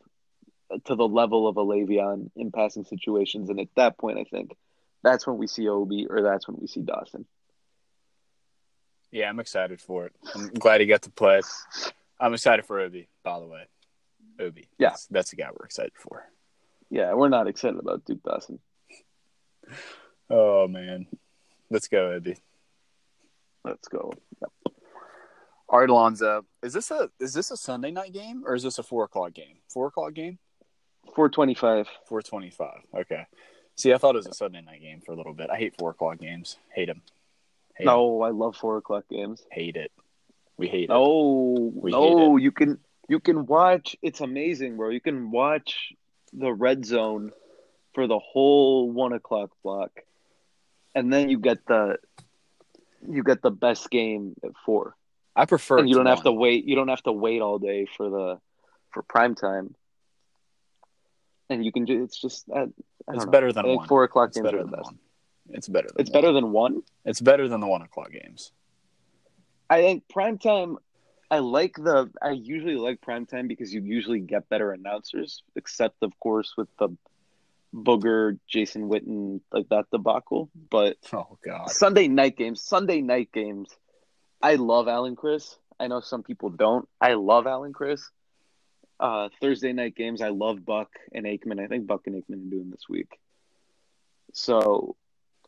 [0.86, 3.50] to the level of a Le'Veon in passing situations.
[3.50, 4.58] And at that point, I think
[5.04, 7.26] that's when we see Obi or that's when we see Dawson.
[9.12, 10.14] Yeah, I'm excited for it.
[10.34, 11.42] I'm glad he got to play.
[12.20, 13.68] I'm excited for Obi, by the way.
[14.40, 14.68] Obi.
[14.80, 14.90] Yeah.
[14.90, 16.26] That's, that's the guy we're excited for.
[16.90, 18.60] Yeah, we're not excited about Duke Dawson.
[20.30, 21.08] Oh, man.
[21.70, 22.38] Let's go, Obi.
[23.64, 24.12] Let's go.
[24.42, 24.74] Yep.
[25.70, 26.46] All right, Alonzo.
[26.62, 29.34] Is this a is this a Sunday night game or is this a four o'clock
[29.34, 29.58] game?
[29.70, 30.38] Four o'clock game?
[31.16, 31.88] Four twenty five.
[32.08, 32.82] Four twenty five.
[32.94, 33.26] Okay.
[33.76, 35.50] See, I thought it was a Sunday night game for a little bit.
[35.50, 36.58] I hate four o'clock games.
[36.74, 37.02] Hate them.
[37.76, 38.24] Hate no, them.
[38.24, 39.44] I love four o'clock games.
[39.52, 39.92] Hate it.
[40.58, 41.84] We hate no, it.
[41.84, 43.96] We no, you can you can watch.
[44.02, 44.90] It's amazing, bro.
[44.90, 45.94] You can watch
[46.32, 47.32] the red zone
[47.94, 49.92] for the whole one o'clock block,
[50.94, 51.98] and then you get the
[53.08, 54.96] you get the best game at four.
[55.36, 55.80] I prefer.
[55.80, 56.66] And you don't have to wait.
[56.66, 58.40] You don't have to wait all day for the
[58.92, 59.76] for prime time.
[61.54, 62.02] And you can just.
[62.04, 62.50] It's just.
[62.50, 62.68] Uh,
[63.08, 63.88] I it's better than one.
[63.88, 64.86] Four o'clock it's games better than best.
[64.86, 65.00] One.
[65.50, 65.90] It's better.
[65.98, 66.22] it's one.
[66.22, 66.84] better than one.
[67.06, 68.52] It's better than the one o'clock games.
[69.70, 70.78] I think prime time.
[71.30, 72.12] I like the.
[72.22, 76.70] I usually like prime time because you usually get better announcers, except of course with
[76.78, 76.90] the
[77.74, 80.50] Booger, Jason Witten, like that debacle.
[80.70, 82.62] But oh god, Sunday night games.
[82.62, 83.70] Sunday night games
[84.44, 85.58] I love Al and Cris.
[85.80, 86.88] I know some people don't.
[87.00, 88.12] I love Al and Cris.
[89.00, 91.60] Uh, Thursday night games, I love Buck and Aikman.
[91.60, 93.20] I think Buck and Aikman are doing this week.
[94.34, 94.96] So,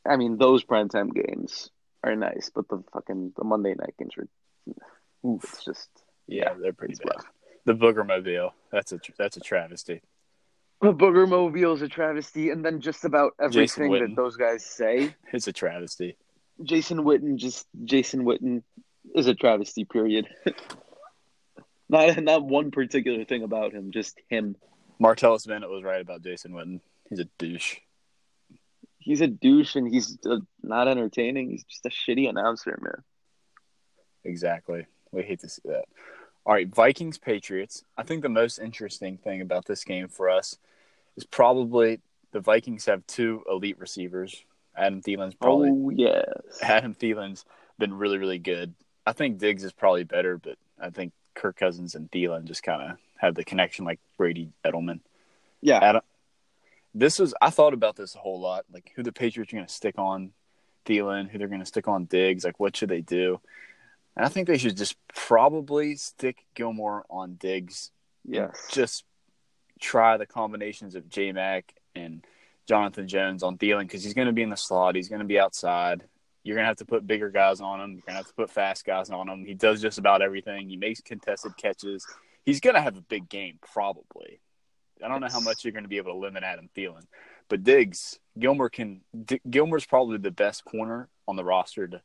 [0.06, 1.70] I mean, those primetime games
[2.04, 5.90] are nice, but the fucking the Monday night games are, oof, it's just
[6.28, 7.16] yeah, yeah they're pretty bad.
[7.16, 7.26] Rough.
[7.66, 10.02] The Booger Mobile, that's a that's a travesty.
[10.82, 15.16] The Booger Mobile is a travesty, and then just about everything that those guys say,
[15.34, 16.18] it's a travesty.
[16.64, 18.62] Jason Witten, just Jason Witten,
[19.16, 19.84] is a travesty.
[19.86, 20.28] Period.
[21.90, 24.56] not not one particular thing about him, just him.
[25.02, 26.80] Martellus Bennett was right about Jason Witten.
[27.10, 27.78] He's a douche.
[28.98, 31.52] He's a douche, and he's uh, not entertaining.
[31.52, 33.04] He's just a shitty announcer, man.
[34.24, 34.88] Exactly.
[35.12, 35.86] We hate to see that.
[36.46, 37.84] All right, Vikings Patriots.
[37.98, 40.58] I think the most interesting thing about this game for us
[41.18, 42.00] is probably
[42.32, 44.44] the Vikings have two elite receivers.
[44.76, 45.70] Adam Thielen's probably.
[45.72, 46.26] Oh yes.
[46.62, 47.46] Adam Thielen's
[47.78, 48.74] been really, really good.
[49.06, 52.82] I think Diggs is probably better, but I think Kirk Cousins and Thielen just kind
[52.82, 55.02] of have the connection like Brady Edelman.
[55.62, 55.80] Yeah.
[55.82, 56.02] Adam,
[56.94, 59.68] this was I thought about this a whole lot, like who the Patriots are going
[59.68, 60.32] to stick on
[60.86, 63.40] Thielen, who they're going to stick on Diggs, like what should they do?
[64.16, 67.92] And I think they should just probably stick Gilmore on Diggs.
[68.24, 68.52] Yeah.
[68.72, 69.04] Just
[69.80, 72.24] try the combinations of J Mac and
[72.68, 74.96] Jonathan Jones on Thielen because he's going to be in the slot.
[74.96, 76.04] He's going to be outside.
[76.46, 77.94] You're gonna have to put bigger guys on him.
[77.94, 79.44] You're gonna have to put fast guys on him.
[79.44, 80.70] He does just about everything.
[80.70, 82.06] He makes contested catches.
[82.46, 84.40] He's gonna have a big game, probably.
[85.04, 87.02] I don't know how much you're gonna be able to limit Adam Thielen,
[87.50, 89.02] but Diggs, Gilmore can.
[89.26, 92.02] D- Gilmore's probably the best corner on the roster to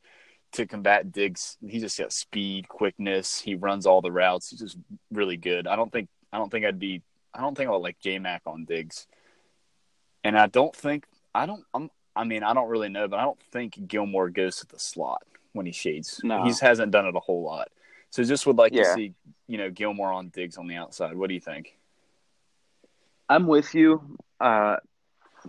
[0.52, 1.58] to combat Diggs.
[1.60, 3.38] He just got speed, quickness.
[3.38, 4.48] He runs all the routes.
[4.48, 4.78] He's just
[5.12, 5.66] really good.
[5.66, 6.08] I don't think.
[6.32, 7.02] I don't think I'd be.
[7.34, 9.06] I don't think I'll like J Mac on Diggs,
[10.24, 11.04] and I don't think.
[11.34, 11.62] I don't.
[11.74, 11.90] I'm.
[12.14, 15.22] I mean, I don't really know, but I don't think Gilmore goes to the slot
[15.52, 16.20] when he shades.
[16.22, 16.44] No.
[16.44, 17.68] He hasn't done it a whole lot.
[18.10, 18.84] So just would like yeah.
[18.84, 19.14] to see,
[19.46, 21.16] you know, Gilmore on Diggs on the outside.
[21.16, 21.76] What do you think?
[23.28, 24.18] I'm with you.
[24.40, 24.76] Uh,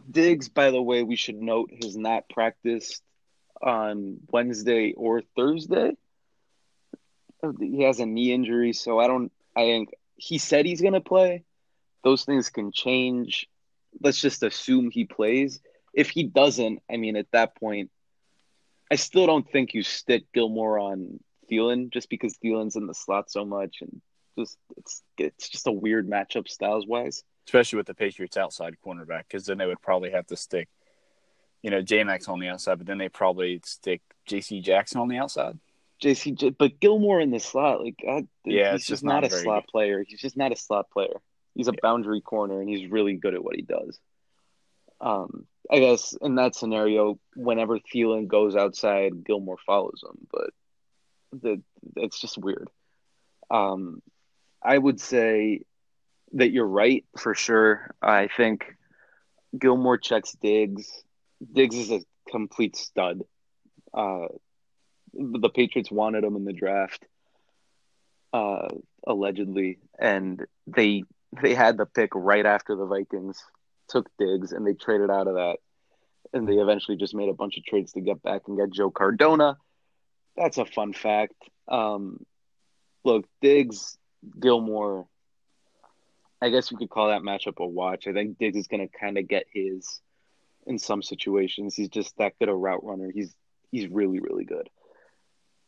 [0.09, 3.01] Diggs, by the way, we should note has not practiced
[3.61, 5.97] on Wednesday or Thursday.
[7.59, 9.31] He has a knee injury, so I don't.
[9.55, 11.43] I think he said he's going to play.
[12.03, 13.49] Those things can change.
[14.01, 15.59] Let's just assume he plays
[15.93, 17.91] if he doesn't, I mean, at that point,
[18.91, 23.31] I still don't think you stick Gilmore on Thielen just because Thielen's in the slot
[23.31, 24.01] so much, and
[24.37, 27.23] just it's it's just a weird matchup styles wise.
[27.47, 30.69] Especially with the Patriots outside cornerback, because then they would probably have to stick,
[31.61, 34.61] you know, J Max on the outside, but then they probably stick J.C.
[34.61, 35.57] Jackson on the outside.
[35.99, 36.35] J.C.
[36.57, 39.71] but Gilmore in the slot, like God, yeah, he's just not, not a slot good.
[39.71, 40.03] player.
[40.07, 41.21] He's just not a slot player.
[41.53, 41.79] He's a yeah.
[41.81, 43.99] boundary corner, and he's really good at what he does.
[45.01, 50.27] Um, I guess in that scenario, whenever Thielen goes outside, Gilmore follows him.
[50.31, 50.51] But
[51.41, 51.61] The
[51.95, 52.69] it's just weird.
[53.49, 54.01] Um,
[54.63, 55.61] I would say
[56.33, 57.93] that you're right for sure.
[58.01, 58.65] I think
[59.57, 61.03] Gilmore checks Diggs.
[61.51, 63.21] Diggs is a complete stud.
[63.93, 64.27] Uh,
[65.13, 67.05] the Patriots wanted him in the draft,
[68.33, 68.69] uh,
[69.05, 71.03] allegedly, and they
[71.41, 73.43] they had the pick right after the Vikings
[73.91, 75.57] took Diggs, and they traded out of that,
[76.33, 78.89] and they eventually just made a bunch of trades to get back and get Joe
[78.89, 79.57] Cardona.
[80.35, 81.35] That's a fun fact.
[81.67, 82.25] Um,
[83.03, 83.97] look, Diggs,
[84.39, 85.07] Gilmore.
[86.41, 88.07] I guess you could call that matchup a watch.
[88.07, 90.01] I think Diggs is going to kind of get his
[90.65, 91.75] in some situations.
[91.75, 93.11] He's just that good a route runner.
[93.13, 93.35] He's
[93.71, 94.69] he's really really good.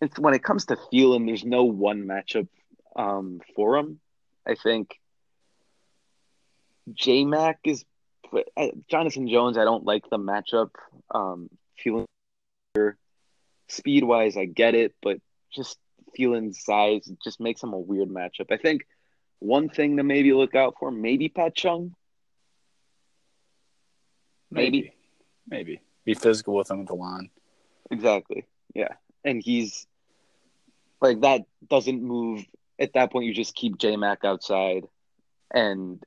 [0.02, 2.48] It's, when it comes to Thielen, there's no one matchup
[2.96, 4.00] um, for him.
[4.46, 5.00] I think
[6.92, 7.86] J Mac is
[8.34, 9.58] uh, Jonathan Jones.
[9.58, 10.72] I don't like the matchup.
[11.14, 11.50] Um,
[11.84, 12.06] Thielen
[13.68, 15.18] speed wise, I get it, but
[15.54, 15.78] just
[16.18, 18.52] Thielen's size just makes him a weird matchup.
[18.52, 18.86] I think
[19.40, 21.96] one thing to maybe look out for, maybe Pat Chung.
[24.52, 24.94] Maybe.
[25.48, 25.82] Maybe.
[26.06, 27.30] Be physical with him at the line.
[27.90, 28.46] Exactly.
[28.74, 28.94] Yeah.
[29.26, 29.88] And he's
[31.02, 32.46] like that doesn't move
[32.80, 34.86] at that point you just keep J Mac outside
[35.54, 36.02] and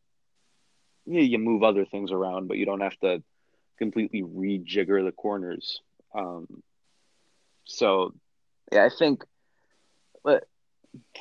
[1.06, 3.22] yeah, you move other things around, but you don't have to
[3.78, 5.80] completely rejigger the corners.
[6.14, 6.62] Um,
[7.64, 8.14] so
[8.72, 9.24] yeah, I think
[10.24, 10.44] but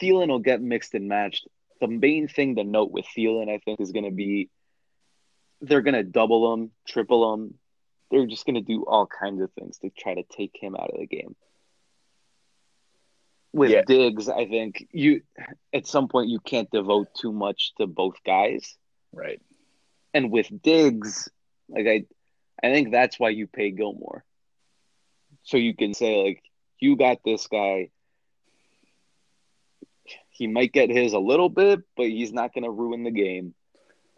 [0.02, 1.48] Thielen will get mixed and matched.
[1.80, 4.50] The main thing to note with Thielen, I think, is going to be
[5.62, 7.56] they're going to double him, triple him.
[8.12, 10.92] They're just going to do all kinds of things to try to take him out
[10.92, 11.36] of the game.
[13.54, 13.84] With yeah.
[13.86, 15.22] Diggs, I think you
[15.74, 18.76] at some point you can't devote too much to both guys.
[19.14, 19.42] Right.
[20.16, 21.30] And with Diggs,
[21.70, 22.06] like I
[22.64, 24.24] I think that's why you pay Gilmore.
[25.44, 26.44] So you can say like
[26.80, 27.90] you got this guy
[30.30, 33.54] he might get his a little bit, but he's not going to ruin the game.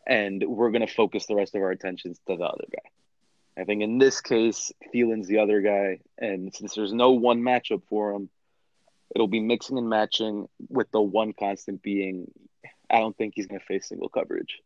[0.05, 3.61] And we're going to focus the rest of our attentions to the other guy.
[3.61, 5.99] I think in this case, Thielen's the other guy.
[6.17, 8.29] And since there's no one matchup for him,
[9.13, 12.31] it'll be mixing and matching with the one constant being
[12.89, 14.59] I don't think he's going to face single coverage.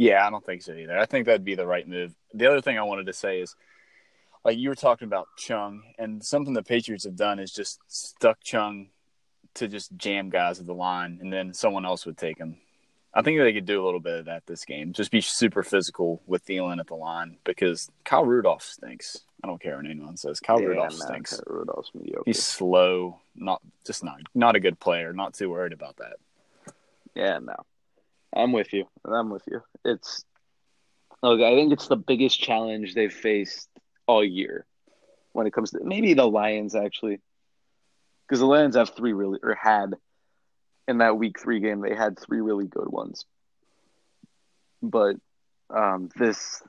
[0.00, 0.98] Yeah, I don't think so either.
[0.98, 2.14] I think that'd be the right move.
[2.32, 3.54] The other thing I wanted to say is
[4.46, 8.40] like you were talking about Chung, and something the Patriots have done is just stuck
[8.42, 8.88] Chung
[9.56, 12.56] to just jam guys at the line, and then someone else would take him.
[13.12, 14.94] I think they could do a little bit of that this game.
[14.94, 19.18] Just be super physical with Thielen at the line because Kyle Rudolph stinks.
[19.44, 20.40] I don't care what anyone says.
[20.40, 21.36] Kyle yeah, Rudolph stinks.
[21.36, 22.22] Kyle Rudolph's mediocre.
[22.24, 25.12] He's slow, not just not not a good player.
[25.12, 26.16] Not too worried about that.
[27.14, 27.56] Yeah, no,
[28.34, 28.86] I'm with you.
[29.04, 29.62] I'm with you.
[29.84, 30.24] It's
[31.22, 31.40] look.
[31.40, 33.68] I think it's the biggest challenge they've faced
[34.06, 34.66] all year
[35.32, 37.20] when it comes to maybe the Lions actually
[38.26, 39.94] because the Lions have three really or had
[40.88, 43.24] in that week three game they had three really good ones,
[44.82, 45.16] but
[45.70, 46.62] um, this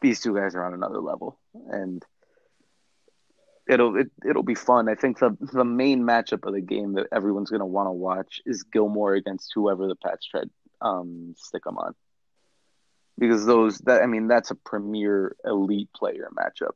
[0.00, 1.38] these two guys are on another level
[1.70, 2.04] and
[3.68, 4.88] it'll it, it'll be fun.
[4.88, 7.92] I think the the main matchup of the game that everyone's going to want to
[7.92, 10.42] watch is Gilmore against whoever the Pats try
[10.82, 11.94] um, stick them on,
[13.18, 16.74] because those that I mean that's a premier elite player matchup.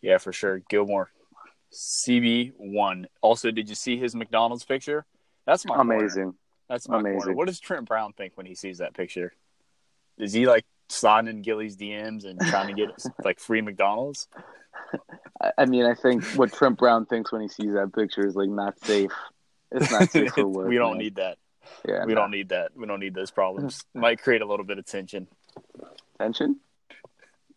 [0.00, 0.60] Yeah, for sure.
[0.68, 1.10] Gilmore
[1.72, 3.06] CB one.
[3.20, 5.04] Also, did you see his McDonald's picture?
[5.46, 6.24] That's my amazing.
[6.24, 6.38] Corner.
[6.68, 7.20] That's my amazing.
[7.20, 7.36] Corner.
[7.36, 9.32] What does Trent Brown think when he sees that picture?
[10.18, 12.90] Is he like sliding in Gilly's DMs and trying to get
[13.24, 14.28] like free McDonald's?
[15.56, 18.48] I mean, I think what Trent Brown thinks when he sees that picture is like
[18.48, 19.12] not safe.
[19.70, 20.68] It's not safe for work.
[20.68, 20.98] we don't man.
[20.98, 21.38] need that.
[21.86, 22.20] Yeah, we no.
[22.20, 22.76] don't need that.
[22.76, 23.84] We don't need those problems.
[23.94, 25.28] Might create a little bit of tension.
[26.18, 26.60] Tension?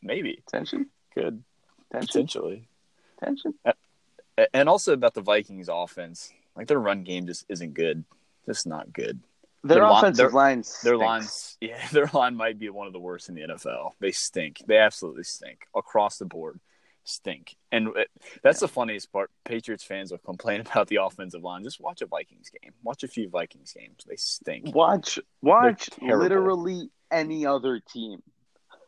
[0.01, 0.87] Maybe tension.
[1.13, 1.43] Good.
[1.91, 2.07] Tension?
[2.07, 2.67] Potentially.
[3.23, 3.53] Tension.
[4.53, 6.33] And also about the Vikings offense.
[6.55, 8.03] Like their run game just isn't good.
[8.45, 9.19] Just not good.
[9.63, 10.81] Their, their offensive line, lines.
[10.81, 13.91] Their lines, yeah, their line might be one of the worst in the NFL.
[13.99, 14.63] They stink.
[14.65, 16.59] They absolutely stink across the board.
[17.03, 17.55] Stink.
[17.71, 18.09] And it,
[18.43, 19.31] that's the funniest part.
[19.43, 21.63] Patriots fans will complain about the offensive line.
[21.63, 22.73] Just watch a Vikings game.
[22.83, 24.03] Watch a few Vikings games.
[24.07, 24.73] They stink.
[24.75, 28.21] Watch, watch literally any other team,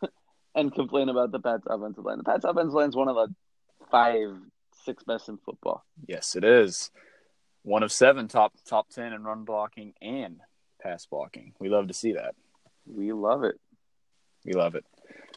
[0.56, 2.18] and complain about the Pats offensive line.
[2.18, 3.34] The Pats offensive line is one of the
[3.92, 4.36] five,
[4.86, 5.84] six best in football.
[6.08, 6.92] Yes, it is.
[7.64, 10.42] One of seven top top ten in run blocking and
[10.82, 11.54] pass blocking.
[11.60, 12.36] We love to see that.
[12.86, 13.56] We love it.
[14.46, 14.86] We love it.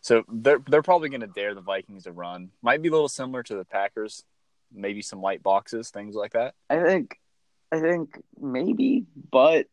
[0.07, 2.53] So they're they're probably going to dare the Vikings to run.
[2.62, 4.23] Might be a little similar to the Packers.
[4.73, 6.55] Maybe some light boxes, things like that.
[6.71, 7.19] I think,
[7.73, 9.66] I think maybe, but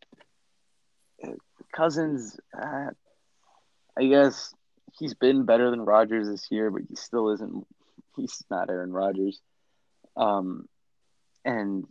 [1.71, 2.87] Cousins, uh,
[3.95, 4.55] I guess
[4.97, 7.67] he's been better than Rodgers this year, but he still isn't
[8.15, 9.39] he's not Aaron Rodgers.
[10.17, 10.67] Um,
[11.45, 11.85] and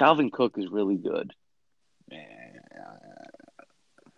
[0.00, 1.32] Dalvin Cook is really good.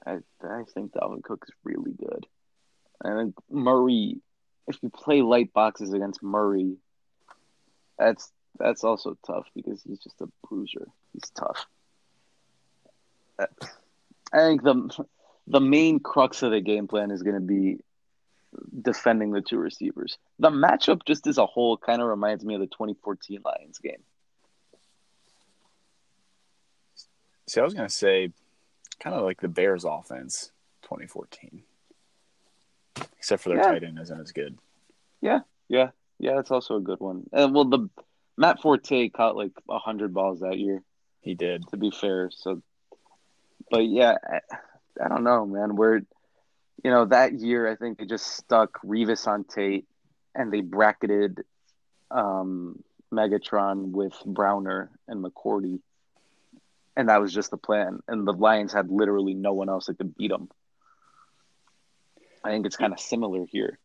[0.07, 0.13] I
[0.43, 2.27] I think Dalvin Cook is really good.
[3.03, 4.19] Think Murray,
[4.69, 6.77] if you play light boxes against Murray,
[7.99, 10.87] that's that's also tough because he's just a bruiser.
[11.13, 11.67] He's tough.
[13.39, 15.07] I think the
[15.47, 17.79] the main crux of the game plan is going to be
[18.83, 20.19] defending the two receivers.
[20.39, 24.03] The matchup just as a whole kind of reminds me of the 2014 Lions game.
[27.47, 28.33] See, I was going to say
[29.01, 31.63] kind of like the Bears offense 2014.
[33.19, 33.73] Except for their Yeah.
[33.73, 34.59] tight end isn't as good.
[35.21, 36.35] Yeah, yeah, yeah.
[36.37, 37.29] That's also a good one.
[37.33, 37.89] And well, the
[38.37, 40.83] Matt Forte caught like hundred balls that year.
[41.21, 41.69] He did.
[41.69, 42.63] To be fair, so,
[43.71, 44.41] but yeah, I,
[45.05, 45.77] I don't know, man.
[45.77, 45.99] We're,
[46.83, 49.87] you know, that year I think they just stuck Revis on Tate,
[50.35, 51.45] and they bracketed,
[52.11, 52.83] um,
[53.13, 55.81] Megatron with Browner and McCourty,
[56.97, 58.01] and that was just the plan.
[58.09, 60.49] And the Lions had literally no one else that could beat them.
[62.45, 63.79] I think it's kind of similar here.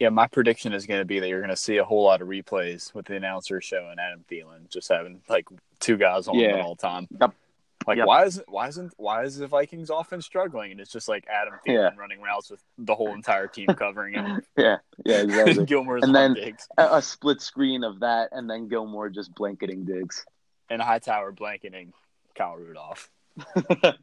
[0.00, 2.20] Yeah, my prediction is going to be that you're going to see a whole lot
[2.20, 5.46] of replays with the announcer showing Adam Thielen just having like
[5.80, 6.56] two guys on Yeah.
[6.56, 7.06] him all the time.
[7.20, 7.34] Yep.
[7.86, 8.06] Like Yep.
[8.06, 11.26] why is it why isn't why is the Vikings offense struggling and it's just like
[11.28, 11.90] Adam Thielen Yeah.
[11.96, 14.42] running routes with the whole entire team covering him.
[14.56, 15.64] Yeah, yeah, exactly.
[15.66, 19.84] Gilmore's And then- Diggs a, a split screen of that, and then Gilmore just blanketing
[19.84, 20.24] Diggs.
[20.70, 21.92] and Hightower blanketing
[22.34, 23.10] Kyle Rudolph.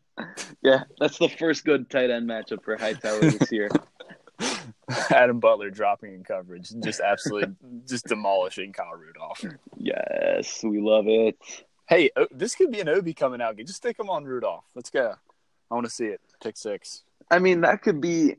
[0.62, 3.70] yeah, that's the first good tight end matchup for Hightower this year.
[5.10, 7.56] Adam Butler dropping in coverage, and just absolutely
[7.88, 9.44] just demolishing Kyle Rudolph.
[9.78, 11.38] yes, we love it.
[11.88, 13.58] Hey, this could be an Obi coming out.
[13.58, 14.66] Just stick him on Rudolph.
[14.76, 15.14] Let's go.
[15.70, 16.22] I want to see it.
[16.42, 17.04] Pick six.
[17.30, 18.36] I mean, that could be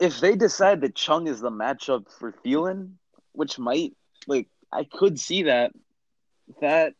[0.00, 2.92] if they decide that Chung is the matchup for Thielen,
[3.32, 3.94] which might
[4.26, 5.72] like I could see that
[6.60, 6.94] that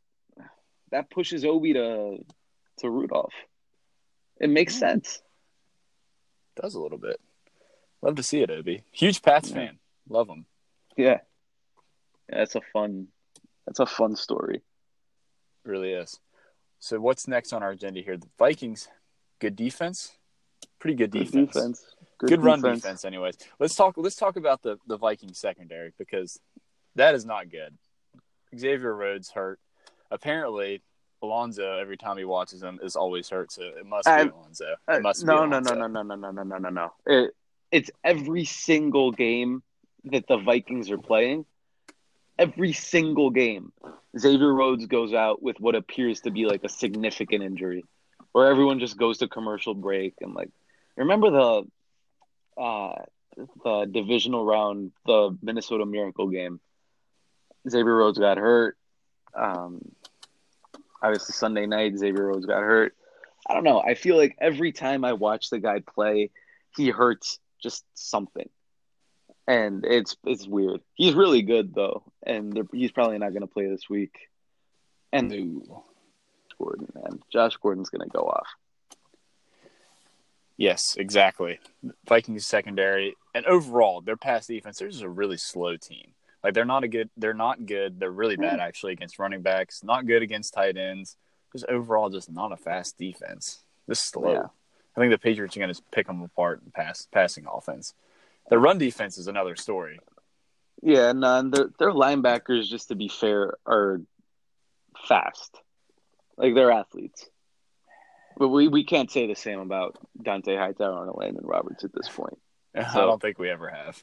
[0.90, 2.18] that pushes Obi to
[2.78, 3.34] to Rudolph.
[4.40, 4.80] It makes hmm.
[4.80, 5.22] sense.
[6.60, 7.20] Does a little bit.
[8.02, 8.84] Love to see it, Obi.
[8.92, 9.54] Huge Pats Yeah.
[9.56, 9.78] fan.
[10.08, 10.46] Love him.
[10.96, 11.20] Yeah.
[12.28, 13.08] yeah, that's a fun.
[13.66, 14.62] That's a fun story.
[15.64, 16.20] Really is.
[16.78, 18.18] So what's next on our agenda here?
[18.18, 18.88] The Vikings,
[19.40, 20.18] good defense,
[20.78, 21.84] pretty good Good defense, defense.
[22.18, 23.06] good, run defense.
[23.06, 23.94] Anyways, let's talk.
[23.96, 26.38] Let's talk about the the Vikings secondary because
[26.94, 27.76] that is not good.
[28.56, 29.58] Xavier Rhodes hurt.
[30.10, 30.82] Apparently,
[31.24, 33.52] Alonzo every time he watches him is always hurt.
[33.52, 34.74] So it must be Alonzo.
[34.88, 36.92] Uh, It must be no, no, no, no, no, no, no, no, no, no, no.
[37.06, 37.34] It,
[37.70, 39.62] it's every single game
[40.04, 41.46] that the Vikings are playing.
[42.38, 43.72] Every single game,
[44.18, 47.84] Xavier Rhodes goes out with what appears to be like a significant injury,
[48.32, 50.50] where everyone just goes to commercial break and like.
[50.96, 53.02] Remember the, uh,
[53.64, 56.60] the divisional round, the Minnesota Miracle game.
[57.68, 58.76] Xavier Rhodes got hurt.
[59.34, 59.80] Um,
[61.04, 62.96] obviously Sunday night, Xavier Rhodes got hurt.
[63.46, 63.80] I don't know.
[63.80, 66.30] I feel like every time I watch the guy play,
[66.76, 68.48] he hurts just something,
[69.46, 70.80] and it's it's weird.
[70.94, 74.16] He's really good though, and he's probably not going to play this week.
[75.12, 75.84] And No.
[76.58, 78.46] Gordon, man, Josh Gordon's going to go off.
[80.56, 81.58] Yes, exactly.
[82.08, 84.78] Vikings secondary and overall their pass defense.
[84.78, 86.12] They're just a really slow team.
[86.44, 87.09] Like they're not a good.
[87.16, 87.98] They're not good.
[87.98, 89.83] They're really bad actually against running backs.
[89.83, 91.16] Not good against tight ends.
[91.52, 93.64] Just overall, just not a fast defense.
[93.88, 94.33] Just slow.
[94.33, 94.46] Yeah.
[94.94, 97.94] I think the Patriots are going to pick them apart in pass passing offense.
[98.50, 99.98] The run defense is another story.
[100.83, 104.02] Yeah, and uh, their their linebackers, just to be fair, are
[105.09, 105.57] fast.
[106.37, 107.26] Like they're athletes.
[108.37, 112.09] But we, we can't say the same about Dont'a Hightower and Landon Roberts at this
[112.09, 112.38] point.
[112.74, 114.02] I don't think we ever have.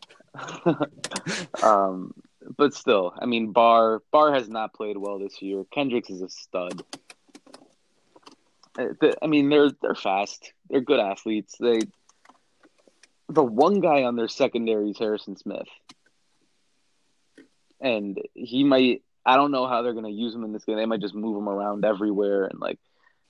[1.63, 2.13] um,
[2.57, 5.63] but still, I mean, Barr Barr has not played well this year.
[5.71, 6.83] Kendricks is a stud.
[8.77, 8.85] Uh,
[9.21, 10.53] I mean, they're they're fast.
[10.69, 11.55] They're good athletes.
[11.59, 11.81] They
[13.29, 15.67] the one guy on their secondary is Harrison Smith,
[17.79, 19.03] and he might.
[19.23, 20.77] I don't know how they're going to use him in this game.
[20.77, 22.79] They might just move him around everywhere, and like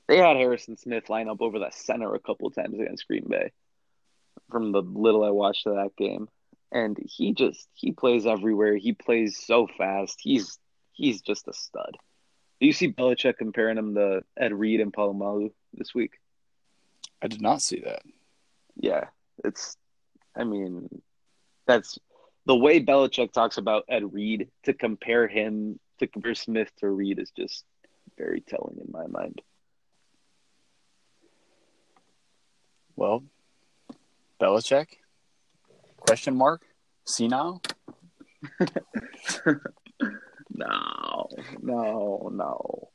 [0.07, 3.51] they had Harrison Smith line up over the center a couple times against Green Bay.
[4.49, 6.29] From the little I watched of that game,
[6.71, 8.77] and he just he plays everywhere.
[8.77, 10.19] He plays so fast.
[10.21, 10.57] He's
[10.93, 11.97] he's just a stud.
[12.59, 16.13] Do you see Belichick comparing him to Ed Reed and Polamalu this week?
[17.21, 18.03] I did not see that.
[18.75, 19.05] Yeah,
[19.43, 19.77] it's.
[20.35, 21.01] I mean,
[21.67, 21.99] that's
[22.45, 24.49] the way Belichick talks about Ed Reed.
[24.63, 27.65] To compare him to compare Smith to Reed is just
[28.17, 29.41] very telling in my mind.
[32.95, 33.23] Well,
[34.39, 34.87] Belichick?
[36.01, 36.63] Question mark?
[37.05, 37.61] Senile?
[40.49, 41.27] no,
[41.61, 42.89] no, no.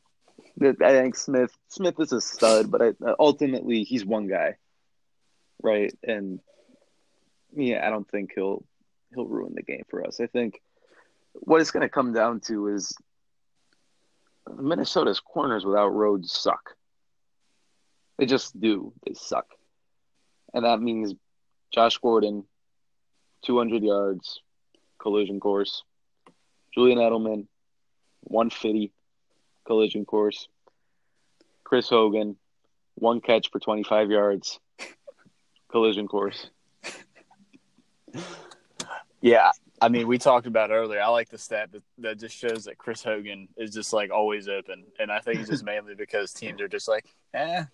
[0.61, 4.57] I think Smith Smith is a stud, but I, ultimately he's one guy,
[5.63, 5.93] right?
[6.03, 6.41] And
[7.55, 8.65] yeah, I don't think he'll
[9.15, 10.21] he'll ruin the game for us.
[10.21, 10.61] I think
[11.33, 12.95] what it's going to come down to is
[14.59, 16.75] Minnesota's corners without Rhodes suck.
[18.19, 18.93] They just do.
[19.07, 19.47] They suck,
[20.53, 21.15] and that means
[21.73, 22.45] Josh Gordon,
[23.43, 24.41] two hundred yards,
[24.99, 25.83] collision course.
[26.75, 27.47] Julian Edelman,
[28.23, 28.93] one fifty,
[29.67, 30.49] collision course.
[31.65, 32.37] Chris Hogan,
[32.95, 34.61] one catch for twenty five yards,
[35.71, 36.51] collision course.
[39.21, 41.01] Yeah, I mean, we talked about earlier.
[41.01, 44.49] I like the stat that, that just shows that Chris Hogan is just like always
[44.49, 47.65] open, and I think it's just mainly because teams are just like, eh,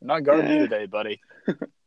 [0.00, 1.20] not guarding you today, buddy.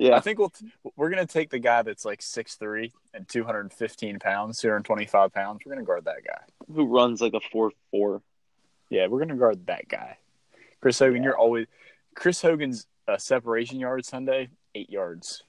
[0.00, 0.52] Yeah, I think we'll
[0.96, 4.60] we're gonna take the guy that's like six three and two hundred and fifteen pounds,
[4.60, 5.62] two hundred twenty five pounds.
[5.64, 6.38] We're gonna guard that guy.
[6.72, 8.22] who runs like a four four.
[8.90, 10.18] Yeah, we're gonna guard that guy.
[10.80, 11.66] Chris Hogan, you're always
[12.14, 15.42] Chris Hogan's uh, separation yard Sunday eight yards.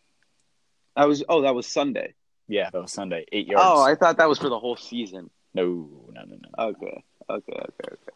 [0.95, 2.15] I was oh that was Sunday.
[2.47, 3.63] Yeah, that was Sunday eight yards.
[3.63, 5.29] Oh, I thought that was for the whole season.
[5.53, 5.63] no,
[6.11, 6.63] no, no, no.
[6.69, 8.11] Okay, okay, okay, okay.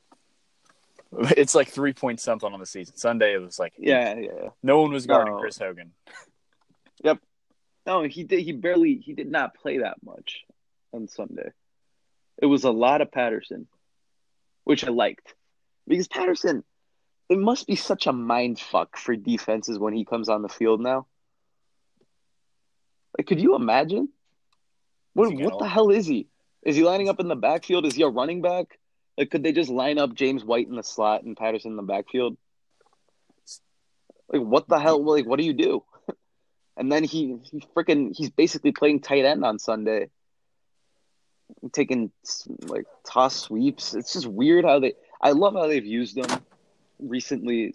[1.38, 2.95] It's like three point something on the season.
[2.95, 4.49] Sunday it was like Yeah, yeah.
[4.61, 5.39] no one was guarding No.
[5.39, 5.91] Chris Hogan.
[7.03, 7.20] Yep.
[7.86, 8.41] No, he did.
[8.41, 8.95] He barely.
[8.95, 10.43] He did not play that much
[10.93, 11.49] on Sunday.
[12.41, 13.68] It was a lot of Patterson,
[14.64, 15.34] which I liked
[15.88, 16.64] because Patterson.
[17.30, 20.82] It must be such a mind fuck for defenses when he comes on the field
[20.82, 21.07] now.
[23.18, 24.09] Like, could you imagine?
[25.14, 26.28] What what the hell is he?
[26.64, 27.86] Is he lining up in the backfield?
[27.86, 28.78] Is he a running back?
[29.18, 31.84] Like, could they just line up James White in the slot and Patterson in the
[31.84, 32.38] backfield?
[34.32, 35.03] Like, what the hell?
[35.03, 35.84] Like, what do you do?
[36.76, 40.09] And then he he freaking he's basically playing tight end on Sunday,
[41.72, 42.11] taking
[42.66, 43.93] like toss sweeps.
[43.93, 44.93] It's just weird how they.
[45.22, 46.43] I love how they've used them
[46.97, 47.74] recently,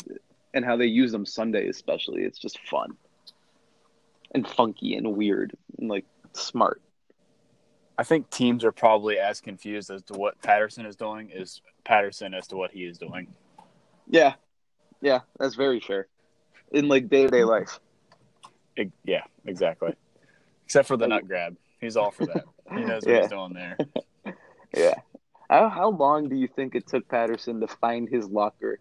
[0.53, 2.24] and how they use them Sunday especially.
[2.24, 2.97] It's just fun
[4.34, 6.80] and funky and weird and like smart.
[7.99, 12.32] I think teams are probably as confused as to what Patterson is doing as Patterson
[12.32, 13.26] as to what he is doing.
[14.09, 14.34] Yeah,
[15.03, 16.07] yeah, that's very fair.
[16.70, 17.80] In like day to day life.
[18.76, 19.94] It- yeah, exactly.
[20.64, 22.44] Except for the nut grab, he's all for that.
[22.70, 23.20] He knows what Yeah.
[23.22, 23.76] he's doing there.
[24.76, 24.94] Yeah.
[25.49, 28.78] How how long do you think it took Patterson to find his locker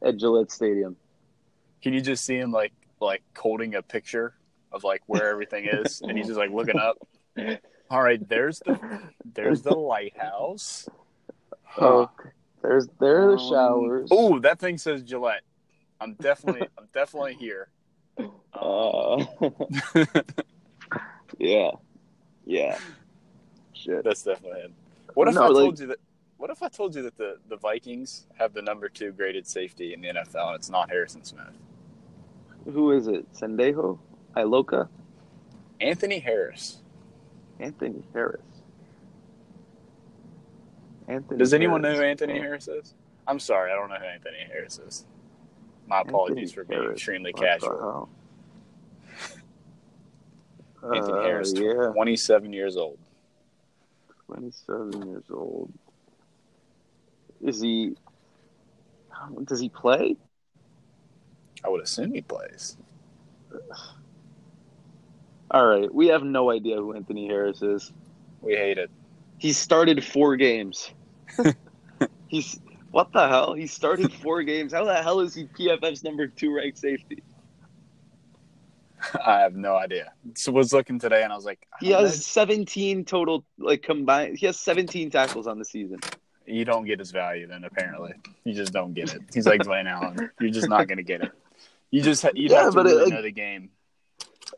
[0.00, 0.94] at Gillette Stadium?
[1.82, 4.32] Can you just see him like like holding a picture
[4.70, 6.98] of like where everything is, and he's just like looking up.
[7.92, 9.00] All right, there's the
[9.34, 10.88] there's the lighthouse.
[11.78, 12.10] Oh,
[12.62, 14.08] there's there are the showers.
[14.10, 15.42] Oh, that thing says Gillette.
[16.00, 17.68] I'm definitely I'm definitely here.
[18.54, 19.24] Uh,
[21.38, 21.70] yeah,
[22.46, 22.78] yeah.
[23.74, 24.04] Shit.
[24.04, 24.72] That's definitely it.
[25.12, 25.98] What if No, I like- told you that?
[26.38, 29.92] What if I told you that the, the Vikings have the number two graded safety
[29.94, 31.52] in the NFL and it's not Harrison Smith?
[32.72, 33.32] Who is it?
[33.32, 33.98] Sendejo,
[34.36, 34.88] Iloka,
[35.80, 36.81] Anthony Harris.
[37.62, 38.40] Anthony Harris.
[41.08, 41.38] Anthony.
[41.38, 42.94] Does anyone know who Anthony Harris is?
[43.26, 45.04] I'm sorry, I don't know who Anthony Harris is.
[45.86, 46.96] My apologies Anthony for being Harris.
[46.96, 48.08] extremely What casual.
[50.94, 52.98] Anthony Uh, Harris, yeah, 27 years old.
[54.26, 55.72] twenty-seven years old.
[57.42, 57.94] Is he?
[59.44, 60.16] Does he play?
[61.64, 62.76] I would assume he plays.
[65.52, 67.92] All right, we have no idea who Anthony Harris is.
[68.40, 68.90] We hate it.
[69.38, 70.90] He started four games.
[72.28, 72.58] He's
[72.90, 73.54] what the hell?
[73.54, 74.72] He started four games.
[74.72, 77.22] How the hell is he PFF's number two ranked safety?
[79.26, 80.12] I have no idea.
[80.34, 84.38] So was looking today and I was like, He has 17 total, like combined.
[84.38, 85.98] He has 17 tackles on the season.
[86.46, 88.12] you don't get his value then apparently.
[88.44, 89.22] You just don't get it.
[89.34, 90.30] He's like Dwayne Allen.
[90.40, 91.32] You're just not going to get it.
[91.90, 93.70] You just you Yeah, have to but it, like- know the game.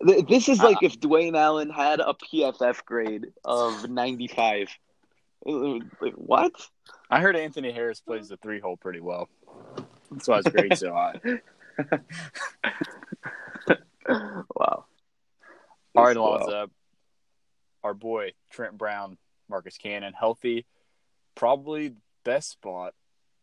[0.06, 4.68] Th- This is like Uh, if Dwayne Allen had a PFF grade of 95.
[5.46, 6.52] Uh, Like, what?
[7.10, 9.28] I heard Anthony Harris plays the three hole pretty well.
[10.10, 11.20] That's why his grade's so high.
[14.06, 14.84] Wow.
[15.96, 16.16] All right.
[16.16, 16.70] Alonzo.
[17.82, 19.16] Our boy Trent Brown,
[19.48, 20.66] Marcus Cannon, healthy.
[21.34, 22.94] Probably best spot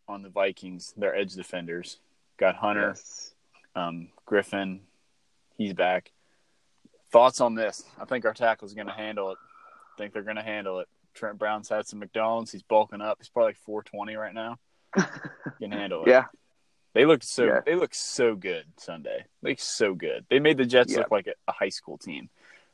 [0.07, 0.93] on the Vikings.
[0.97, 1.99] Their edge defenders
[2.37, 3.33] got Hunter, Yes.
[3.75, 4.79] um, Griffen.
[5.57, 6.11] He's back.
[7.11, 7.83] Thoughts on this?
[7.99, 9.37] I think our tackle's going to handle it.
[9.41, 10.87] I think they're going to handle it.
[11.13, 12.51] Trent Brown's had some McDonald's.
[12.51, 13.17] He's bulking up.
[13.19, 14.57] He's probably like 420 right now.
[15.59, 16.09] Can handle it.
[16.09, 16.25] Yeah.
[16.93, 17.45] They looked so.
[17.45, 17.61] Yeah.
[17.65, 19.25] They looked so good Sunday.
[19.41, 20.25] They looked so good.
[20.29, 20.99] They made the Jets Yeah.
[20.99, 22.29] look like a, a high school team.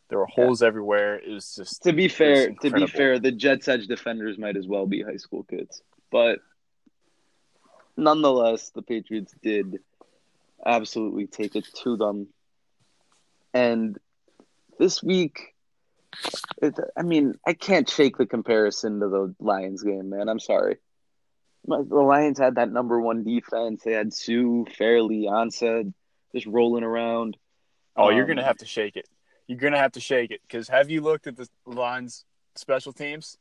[0.09, 1.15] There were holes everywhere.
[1.19, 4.65] It was just To be fair, to be fair, the Jets edge defenders might as
[4.67, 5.81] well be high school kids.
[6.11, 6.39] But
[7.97, 9.79] nonetheless, the Patriots did
[10.65, 12.27] absolutely take it to them.
[13.53, 13.97] And
[14.79, 15.53] this week,
[16.61, 20.29] it, I mean, I can't shake the comparison to the Lions game, man.
[20.29, 20.77] I'm sorry.
[21.65, 23.81] The Lions had that number one defense.
[23.83, 25.91] They had Suh, Fairley, Ansah
[26.33, 27.35] just rolling around.
[27.95, 29.07] Oh, you're Um, gonna have to shake it.
[29.47, 32.23] You're gonna have to shake it because have you looked at the Lions
[32.55, 33.37] special teams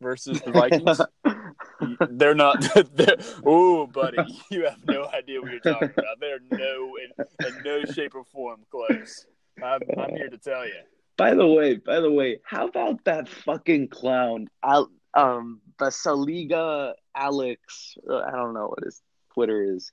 [0.00, 1.00] versus the Vikings?
[2.10, 2.60] they're not.
[2.94, 4.18] They're, oh, buddy,
[4.50, 6.18] you have no idea what you're talking about.
[6.20, 9.26] They're no in, in no shape or form close.
[9.62, 10.74] I'm, I'm here to tell you.
[11.16, 17.96] By the way, by the way, how about that fucking clown, Al, um, Basaliga Alex?
[18.08, 19.02] uh, I don't know what his
[19.34, 19.92] Twitter is.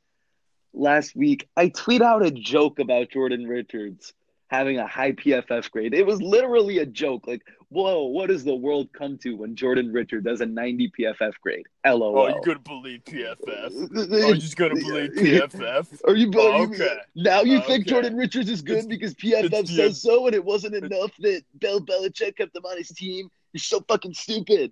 [0.73, 4.13] Last week, I tweet out a joke about Jordan Richards
[4.47, 5.93] having a high PFF grade.
[5.93, 7.27] It was literally a joke.
[7.27, 11.33] Like, whoa, what does the world come to when Jordan Richards does a 90 PFF
[11.41, 11.65] grade?
[11.85, 12.17] LOL.
[12.17, 13.37] Oh, you're gonna believe PFF?
[14.13, 16.01] Oh, you're just gonna believe PFF?
[16.07, 16.97] Are you, Oh, okay.
[17.15, 17.67] now you Okay.
[17.67, 21.43] think Jordan Richards is good It's- because PFF says so, and it wasn't enough that
[21.59, 23.29] Bill Belichick kept him on his team.
[23.53, 24.71] You're so fucking stupid.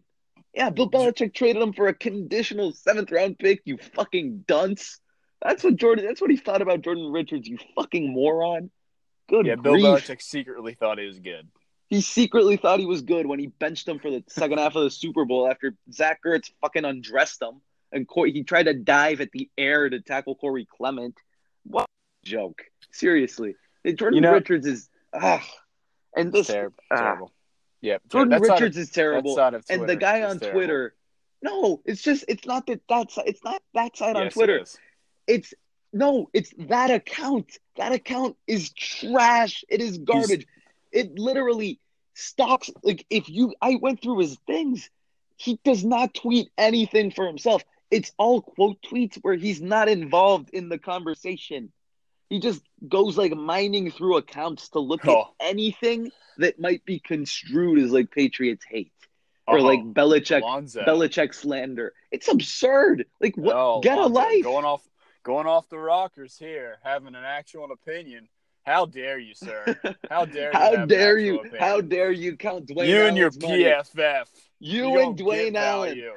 [0.53, 3.61] Yeah, Bill Belichick traded him for a conditional seventh round pick.
[3.65, 4.99] You fucking dunce.
[5.41, 6.05] That's what Jordan.
[6.05, 7.47] That's what he thought about Jordan Richards.
[7.47, 8.71] You fucking moron.
[9.27, 9.85] Good Yeah, Bill grief.
[9.85, 11.47] Belichick secretly thought he was good.
[11.95, 14.83] He secretly thought he was good when he benched him for the second half of
[14.83, 17.61] the Super Bowl after Zach Ertz fucking undressed him
[17.93, 21.17] and Cor- he tried to dive at the air to tackle Corey Clement.
[21.63, 22.63] What a joke!
[22.91, 25.41] Seriously, Jordan You know- Richards is ah,
[26.17, 26.75] and this Terrible.
[26.91, 26.95] ah.
[26.97, 27.31] terrible.
[27.79, 28.01] Yep.
[28.11, 30.59] Jordan that side of- Richards is terrible, side and the guy on terrible.
[30.59, 30.95] Twitter.
[31.41, 34.65] No, it's just it's not that that's it's not that side on Yes, it Twitter.
[35.27, 35.53] It's
[35.93, 37.57] no, it's that account.
[37.77, 39.63] That account is trash.
[39.69, 40.45] It is garbage.
[40.91, 41.79] It literally
[42.15, 44.89] stalks like if you I went through his things,
[45.37, 47.63] he does not tweet anything for himself.
[47.91, 51.71] It's all quote tweets where he's not involved in the conversation.
[52.29, 55.33] He just goes like mining through accounts to look Oh.
[55.39, 58.91] at anything that might be construed as like Patriots hate
[59.47, 60.81] or Oh, like Belichick Alonzo.
[60.83, 61.93] Belichick slander.
[62.11, 63.05] It's absurd.
[63.21, 63.55] Like what?
[63.55, 64.43] Oh, get a life.
[64.43, 64.81] Going off,
[65.23, 68.27] going off the rockers here, having an actual opinion.
[68.65, 69.79] How dare you, sir?
[70.09, 70.59] How dare you?
[70.59, 71.39] How dare you?
[71.39, 71.59] opinion?
[71.61, 72.87] How dare you count Dwayne?
[72.87, 73.63] you and your money?
[73.63, 74.25] PFF?
[74.59, 75.89] You, don't and Dwayne Allen.
[75.89, 76.13] value.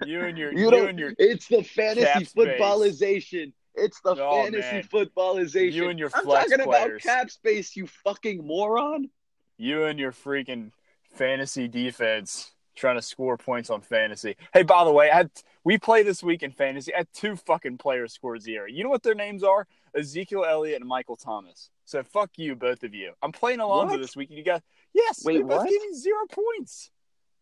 [0.00, 3.52] You and your You you, and your it's the fantasy footballization.
[3.76, 4.82] It's the Oh, fantasy man.
[4.82, 5.72] footballization.
[5.72, 7.04] You and your I'm talking players.
[7.04, 7.76] about cap space.
[7.76, 9.08] You fucking moron.
[9.56, 10.70] you and your freaking
[11.12, 14.36] fantasy defense trying to score points on fantasy.
[14.52, 15.30] Hey, by the way, I had,
[15.62, 16.92] we play this week in fantasy.
[16.92, 18.66] I had two fucking players score zero.
[18.66, 19.66] You know what their names are?
[19.96, 21.70] Ezekiel Elliott and Michael Thomas.
[21.84, 23.12] So fuck you, both of you.
[23.22, 24.00] I'm playing Alonzo What?
[24.00, 25.22] this week, and you got yes.
[25.24, 25.70] Wait, they both what?
[25.70, 26.90] gave me zero points.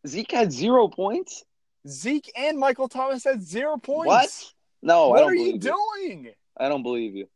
[0.06, 1.44] Zeke had zero points.
[1.88, 4.06] Zeke and Michael Thomas had zero points.
[4.06, 4.52] What?
[4.82, 5.58] No, I what don't are you you.
[5.58, 6.30] doing?
[6.58, 7.28] I don't believe you.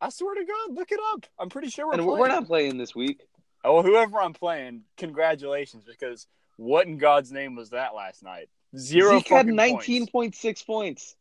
[0.00, 1.26] I swear to God, look it up.
[1.38, 2.18] I'm pretty sure we're and playing.
[2.18, 3.22] we're not playing this week.
[3.62, 8.48] Oh, well, whoever I'm playing, congratulations, because what in God's name was that last night?
[8.76, 9.18] Zero.
[9.18, 10.62] Zeke had 19.6 Points.
[10.62, 11.16] points.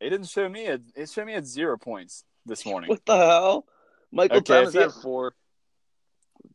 [0.00, 0.66] It didn't show me.
[0.66, 2.88] It showed me at zero points this morning.
[2.88, 3.66] What the hell?
[4.10, 5.34] Michael Okay, Thomas you- had four.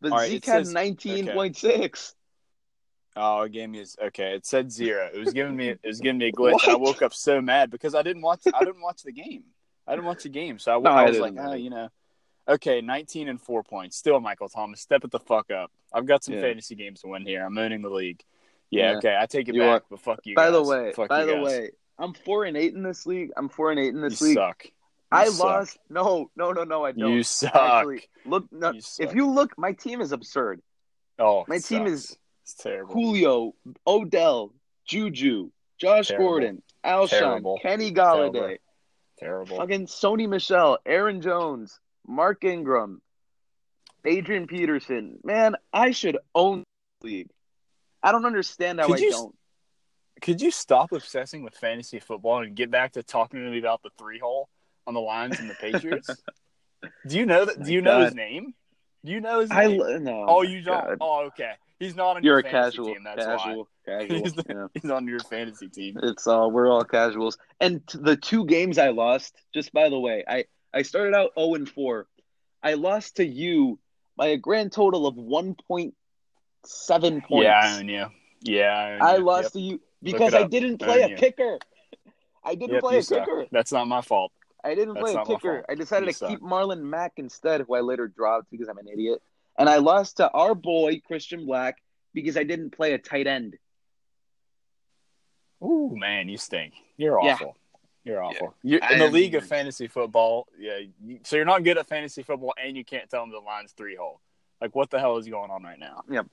[0.01, 2.13] But right, Zeke had nineteen point six.
[3.15, 3.85] Oh, it gave me.
[4.01, 5.09] Okay, it said zero.
[5.13, 5.69] It was giving me.
[5.69, 6.67] It was giving me a glitch.
[6.67, 8.41] I woke up so mad because I didn't watch.
[8.53, 9.43] I didn't watch the game.
[9.87, 11.89] I didn't watch the game, so I, No, I I was like, oh, you know,
[12.47, 13.97] okay, 19 and four points.
[13.97, 15.71] Still, Michael Thomas, step it the fuck up.
[15.93, 16.41] I've got some Yeah.
[16.41, 17.45] fantasy games to win here.
[17.45, 18.23] I'm owning the league.
[18.71, 18.97] Yeah, Yeah.
[18.99, 19.85] okay, I take it You back, are.
[19.89, 20.35] but fuck you.
[20.35, 21.43] By the way, fuck by the guys.
[21.45, 23.31] way, I'm four and eight in this league.
[23.35, 24.35] I'm four and eight in you this league.
[24.35, 24.65] suck.
[25.13, 25.45] I suck.
[25.45, 25.79] lost.
[25.89, 26.85] No, no, no, no.
[26.85, 27.11] I don't.
[27.11, 27.55] You suck.
[27.55, 28.45] Actually, look.
[28.51, 29.07] No, You suck.
[29.07, 30.61] if you look, my team is absurd.
[31.19, 31.91] oh, my team sucks.
[31.91, 32.93] is It's terrible.
[32.93, 33.53] Julio,
[33.87, 34.53] Odell,
[34.85, 35.49] Juju,
[35.79, 36.27] Josh Terrible.
[36.29, 37.59] Gordon, Alshon, Terrible.
[37.61, 38.57] Kenny Golladay, Terrible.
[39.19, 39.57] Terrible.
[39.57, 43.01] fucking Sony Michel, Aaron Jones, Mark Ingram,
[44.05, 45.19] Adrian Peterson.
[45.23, 46.63] Man, I should own
[47.01, 47.29] the league.
[48.01, 49.35] I don't understand how Could I you- don't.
[50.21, 53.81] Could you stop obsessing with fantasy football and get back to talking to me about
[53.83, 54.47] the three hole
[54.87, 56.15] on the Lions and the Patriots?
[57.07, 57.63] do you know that?
[57.63, 58.53] Do you know his name?
[59.05, 60.03] Do you know his I name?
[60.03, 60.25] no.
[60.27, 60.85] oh, you don't.
[60.87, 60.97] God.
[61.01, 61.53] Oh, okay.
[61.79, 63.03] He's not on You're your a fantasy casual, team.
[63.03, 64.23] That's why casual, casual.
[64.23, 64.69] He's know.
[64.73, 65.99] he's on your fantasy team.
[66.01, 67.37] It's all we're all casuals.
[67.59, 71.31] And t- the two games I lost, just by the way, I I started out
[71.37, 72.07] 0 and 4.
[72.63, 73.79] I lost to you
[74.15, 75.93] by a grand total of 1.7
[77.25, 77.29] points.
[77.29, 78.05] Yeah, I own you.
[78.41, 79.25] Yeah, I, I you.
[79.25, 79.51] lost Yep.
[79.53, 81.15] to you because I didn't play a you.
[81.17, 81.59] kicker.
[82.45, 83.25] I didn't Yep, play a suck.
[83.25, 83.45] kicker.
[83.51, 84.31] That's not my fault.
[84.63, 85.65] I didn't That's play a kicker.
[85.69, 86.29] I decided You to suck.
[86.29, 89.21] keep Marlon Mack instead, who I later dropped because I'm an idiot.
[89.57, 91.77] and I lost to our boy Christian Black
[92.13, 93.57] because I didn't play a tight end.
[95.61, 96.73] Ooh, man, you stink.
[96.97, 97.33] You're Yeah.
[97.35, 97.57] awful.
[98.03, 98.53] You're awful.
[98.63, 100.79] You're, in the league of fantasy football, yeah.
[101.01, 103.71] You, so you're not good at fantasy football, and you can't tell them the line's
[103.71, 104.19] three hole.
[104.59, 106.03] Like, what the hell is going on right now?
[106.09, 106.25] Yep.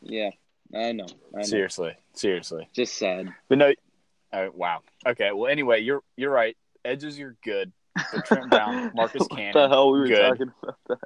[0.00, 0.30] Yeah,
[0.74, 1.06] I know.
[1.34, 1.42] I know.
[1.42, 2.68] Seriously, seriously.
[2.72, 3.28] Just sad.
[3.48, 3.74] But no,
[4.32, 4.80] oh, wow.
[5.06, 5.30] Okay.
[5.32, 6.56] Well, anyway, you're you're right.
[6.84, 7.72] Edges are good.
[8.12, 10.20] But Trent Brown, Marcus what Cannon, the hell we were good.
[10.30, 10.98] talking about that?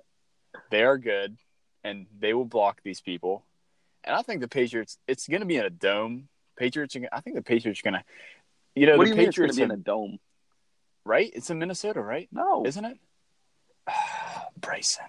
[0.71, 1.37] they are good,
[1.83, 3.45] and they will block these people.
[4.05, 4.99] And I think the Patriots.
[5.09, 6.29] It's going to be in a dome.
[6.57, 6.95] Patriots.
[6.95, 8.05] Are, I think the Patriots are going to.
[8.77, 10.19] You know, what the you mean it's going Patriots to be in a dome?
[11.07, 11.31] right?
[11.35, 12.29] It's in Minnesota, right?
[12.33, 12.99] No, Isn't it?
[14.61, 15.05] Bryson.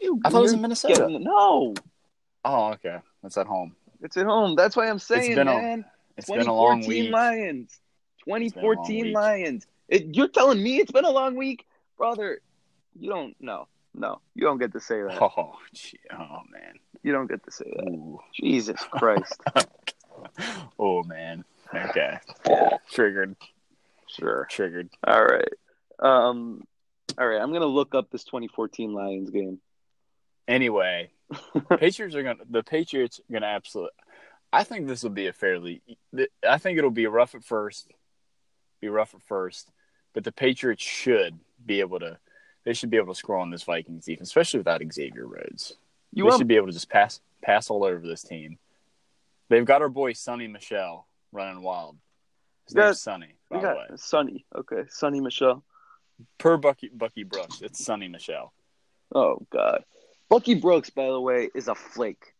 [0.00, 0.94] You- I thought it was in Minnesota.
[0.94, 1.74] getting- no,
[2.44, 2.98] Oh, okay.
[3.24, 3.74] It's at home.
[4.00, 4.54] it's at home.
[4.56, 5.84] That's why I'm saying, been a- man.
[6.16, 7.12] It's been a long 2014 week.
[7.12, 7.80] Lions.
[8.26, 9.14] been a 2014 week.
[9.14, 9.66] Lions.
[9.88, 11.64] It, you're telling me it's been a long week,
[11.96, 12.40] brother?
[12.98, 13.36] You don't.
[13.40, 13.68] know.
[13.94, 15.20] no, you don't get to say that.
[15.20, 15.98] Oh, gee.
[16.12, 16.74] oh man.
[17.02, 17.88] You don't get to say that.
[17.90, 18.20] Ooh.
[18.34, 19.40] Jesus Christ.
[20.78, 21.44] Oh man.
[21.74, 22.18] Okay.
[22.90, 23.36] Triggered.
[24.08, 24.46] sure.
[24.50, 24.88] Triggered.
[25.06, 25.52] All right.
[25.98, 26.64] Um.
[27.18, 27.40] All right.
[27.40, 29.60] I'm gonna look up this 2014 Lions game.
[30.46, 31.10] Anyway,
[31.78, 32.44] Patriots are gonna.
[32.48, 33.92] The Patriots are gonna absolutely.
[34.52, 35.82] I think this will be a fairly.
[36.46, 37.90] I think it'll be rough at first.
[38.80, 39.70] Be rough at first,
[40.18, 42.18] but the Patriots should be able to.
[42.64, 45.76] They should be able to score on this Vikings defense, especially without Xavier Rhodes.
[46.12, 48.58] You they have should be able to just pass pass all over this team.
[49.48, 51.98] They've got our boy Sonny Michel running wild.
[52.66, 53.84] His Yeah, name's Sonny, by you the way.
[53.90, 54.44] got Sonny.
[54.56, 55.62] Okay, Sonny Michel.
[56.38, 58.52] Per Bucky Bucky Brooks, it's Sonny Michel.
[59.14, 59.84] Oh God.
[60.28, 62.34] Bucky Brooks, by the way, is a flake.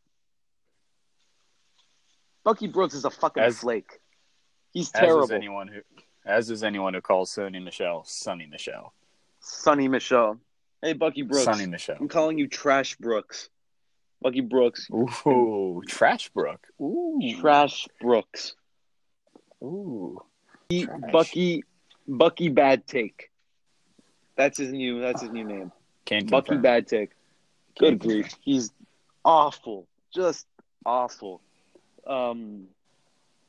[2.43, 4.01] Bucky Brooks is a fucking As- flake.
[4.73, 5.23] He's As terrible.
[5.27, 5.81] is anyone who,
[6.29, 8.93] as is anyone who calls Sonny Michel Sonny Michel.
[9.41, 10.39] Sonny Michel.
[10.83, 11.45] Hey, Bucky Brooks.
[11.45, 11.97] Sonny Michel.
[11.99, 13.49] I'm calling you Trash Brooks.
[14.21, 14.89] Bucky Brooks.
[14.93, 16.67] Ooh, Trash Brook.
[16.81, 18.55] Ooh, Trash Brooks.
[19.63, 20.21] Ooh,
[20.69, 20.87] He-.
[21.13, 21.65] Bucky
[22.07, 23.31] Bucky Bad Take.
[24.37, 25.73] That's his new that's his new name.
[26.05, 26.63] can't Bucky confirm.
[26.63, 27.11] Bad Take.
[27.79, 28.29] Good grief.
[28.41, 28.71] He's
[29.25, 29.87] awful.
[30.15, 30.47] Just
[30.87, 31.41] awful.
[32.07, 32.69] Um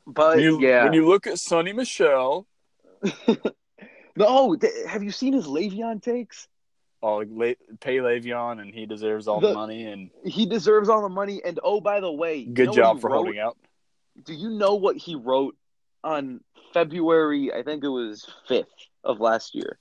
[0.06, 0.84] but When you, yeah.
[0.84, 2.46] when you look at Sonny Michel,
[3.28, 6.48] no, oh, th- have you seen his Le'Veon takes?
[7.02, 9.84] oh, Le- pay Le'Veon, and he deserves all the, The- money.
[9.86, 11.40] And He deserves all the money.
[11.44, 13.16] And oh, by the way, you good know job for wrote?
[13.16, 13.56] holding out.
[14.24, 15.56] Do you know what he wrote
[16.04, 16.40] on
[16.74, 17.52] February?
[17.54, 18.68] I think it was fifth
[19.02, 19.78] of last year.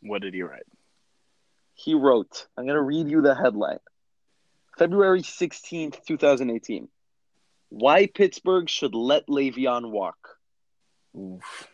[0.00, 0.62] What did he write?
[1.74, 2.46] He wrote.
[2.56, 3.80] I'm going to read you the headline.
[4.78, 6.88] February sixteenth, two thousand eighteen.
[7.68, 10.16] Why Pittsburgh should let Le'Veon walk.
[11.18, 11.68] Oof.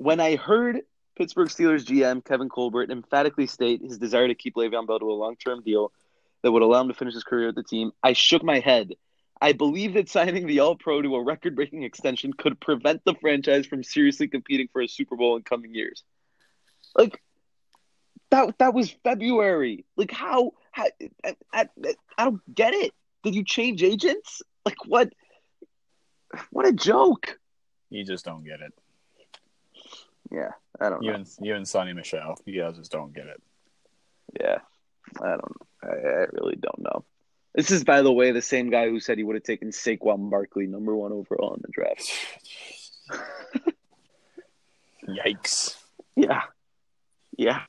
[0.00, 0.80] When I heard
[1.14, 5.12] Pittsburgh Steelers GM Kevin Colbert emphatically state his desire to keep Le'Veon Bell to a
[5.12, 5.92] long-term deal
[6.42, 8.94] that would allow him to finish his career with the team, I shook my head.
[9.42, 13.84] I believe that signing the All-Pro to a record-breaking extension could prevent the franchise from
[13.84, 16.02] seriously competing for a Super Bowl in coming years.
[16.96, 17.20] Like
[18.30, 19.84] that that was February.
[19.98, 20.86] Like how how
[21.22, 21.68] I, I,
[22.16, 22.92] I don't get it.
[23.22, 24.40] Did you change agents?
[24.64, 25.12] Like what
[26.48, 27.38] what a joke.
[27.90, 28.72] You just don't get it.
[30.32, 30.50] Yeah,
[30.80, 31.16] I don't You know.
[31.16, 33.42] and you and Sonny Michel, you guys just don't get it.
[34.40, 34.58] Yeah,
[35.20, 35.56] I don't.
[35.82, 37.04] I, I really don't know.
[37.54, 40.30] This is, by the way, the same guy who said he would have taken Saquon
[40.30, 42.08] Barkley number one overall in the draft.
[45.08, 45.76] Yikes!
[46.14, 46.42] Yeah,
[47.36, 47.62] yeah.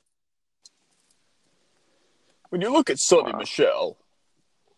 [2.49, 3.39] When you look at Sonny Wow.
[3.39, 3.97] Michel,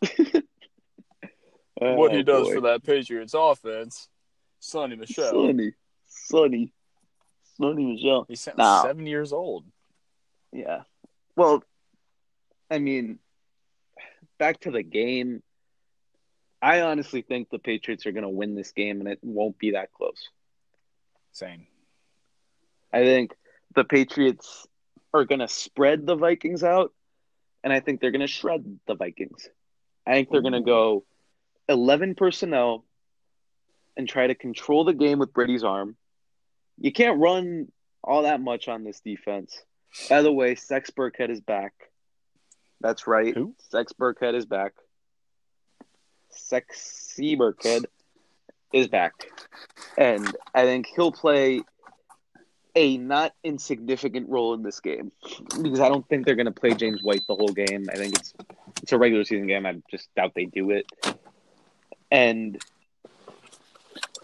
[1.74, 2.54] what he Oh, does boy.
[2.54, 4.08] for that Patriots offense,
[4.60, 5.72] Sonny Michel, Sonny,
[6.06, 6.72] Sonny,
[7.56, 8.24] Sonny Michel.
[8.28, 8.82] he's se- Nah.
[8.82, 9.64] seven years old.
[10.52, 10.82] Yeah.
[11.36, 11.62] Well,
[12.70, 13.18] I mean,
[14.38, 15.42] back to the game.
[16.62, 19.72] I honestly think the Patriots are going to win this game, and it won't be
[19.72, 20.28] that close.
[21.32, 21.66] Same.
[22.92, 23.34] I think
[23.74, 24.66] the Patriots
[25.12, 26.92] are going to spread the Vikings out,
[27.62, 29.48] and I think they're going to shred the Vikings.
[30.06, 31.04] I think they're going to go
[31.68, 32.84] 11 personnel
[33.96, 35.96] and try to control the game with Brady's arm.
[36.78, 37.68] You can't run
[38.02, 39.62] all that much on this defense.
[40.08, 41.72] By the way, Sex Burkhead is back.
[42.80, 43.34] That's right.
[43.34, 43.54] Who?
[43.70, 44.72] Sex Burkhead is back.
[46.30, 47.84] Sexy Burkhead
[48.72, 49.12] is back.
[49.96, 51.62] And I think he'll play
[52.74, 55.12] a not insignificant role in this game
[55.62, 57.86] because I don't think they're going to play James White the whole game.
[57.90, 58.34] I think it's
[58.82, 59.64] it's a regular season game.
[59.64, 60.86] I just doubt they do it.
[62.10, 62.60] And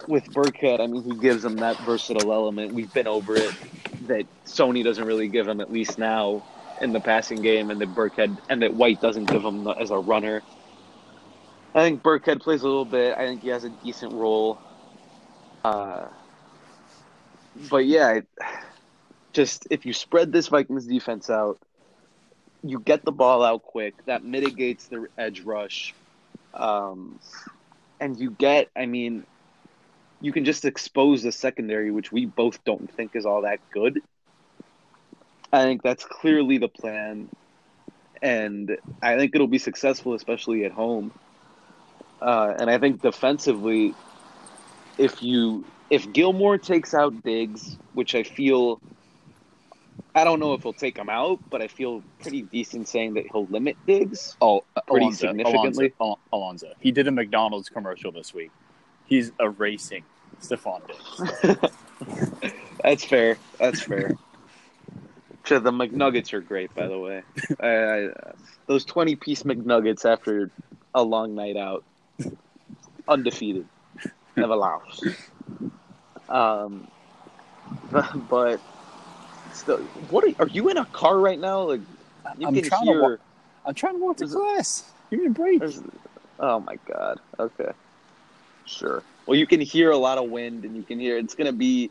[0.07, 2.73] with Burkhead, I mean, he gives them that versatile element.
[2.75, 3.55] We've been over it
[4.03, 6.45] that Sony doesn't really give him, at least now.
[6.81, 9.91] in the passing game, and that Burkhead and that White doesn't give him the, as
[9.91, 10.45] a runner.
[11.75, 13.17] I think Burkhead plays a little bit.
[13.17, 14.63] I think he has a decent role.
[15.65, 16.09] Uh,
[17.55, 18.21] but yeah,
[19.33, 21.59] just if you spread this Vikings defense out,
[22.63, 23.95] you get the ball out quick.
[24.07, 25.95] That mitigates the edge rush,
[26.55, 27.21] um,
[28.01, 28.69] and you get.
[28.77, 29.27] I mean,
[30.21, 34.01] you can just expose the secondary, which we both don't think is all that good.
[35.53, 37.29] I think that's clearly the plan,
[38.23, 41.13] and I think it'll be successful, especially at home.
[42.21, 43.95] Uh, and I think defensively,
[44.99, 48.81] if you if Gilmore takes out Diggs, which I feel,
[50.15, 53.25] I don't know if he'll take him out, but I feel pretty decent saying that
[53.33, 54.37] he'll limit Diggs.
[54.41, 55.93] Oh, Pretty Alonzo, significantly.
[55.99, 56.73] Alonzo, Alonzo.
[56.79, 58.53] He did a McDonald's commercial this week.
[59.11, 60.05] He's erasing
[60.41, 61.61] Stefon Diggs.
[62.83, 63.37] That's fair.
[63.59, 64.17] That's fair.
[65.45, 67.23] So the McNuggets are great, by the way.
[67.61, 68.09] I, I,
[68.69, 70.49] those twenty-piece McNuggets after
[70.95, 71.85] a long night out,
[73.09, 73.67] undefeated,
[74.37, 75.05] never lost.
[76.29, 76.87] Um,
[77.91, 78.61] but, but
[79.53, 79.79] still,
[80.11, 81.63] what are, are you in a car right now?
[81.63, 81.81] Like
[82.39, 83.03] you I'm can trying to hear.
[83.03, 83.21] walk.
[83.67, 84.89] I'm trying to walk to class.
[85.11, 85.63] Give me a break.
[86.39, 87.19] Oh my god.
[87.41, 87.73] Okay.
[88.67, 89.03] Sure.
[89.27, 91.53] Well, you can hear a lot of wind, and you can hear it's going to
[91.57, 91.91] be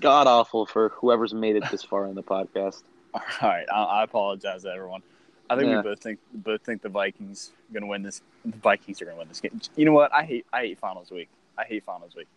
[0.00, 2.82] god awful for whoever's made it this far in the podcast.
[3.14, 5.02] All right, I, I apologize to everyone.
[5.50, 5.78] I think Yeah.
[5.78, 8.22] we both think both think the Vikings are going to win this.
[8.44, 9.60] The Vikings are going to win this game.
[9.76, 10.12] You know what?
[10.14, 11.28] I hate I hate finals week.
[11.58, 12.28] I hate finals week.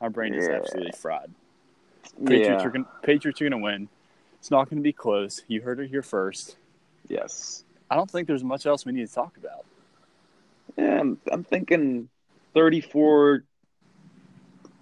[0.00, 0.56] My brain is Yeah.
[0.56, 1.30] absolutely fried.
[2.24, 2.66] Patriots yeah.
[2.66, 3.88] are going Patriots are going to win.
[4.40, 5.42] It's not going to be close.
[5.46, 6.56] You heard it here first.
[7.08, 7.64] Yes.
[7.90, 9.64] I don't think there's much else we need to talk about.
[10.76, 12.08] Yeah, I'm, I'm thinking
[12.56, 13.44] 34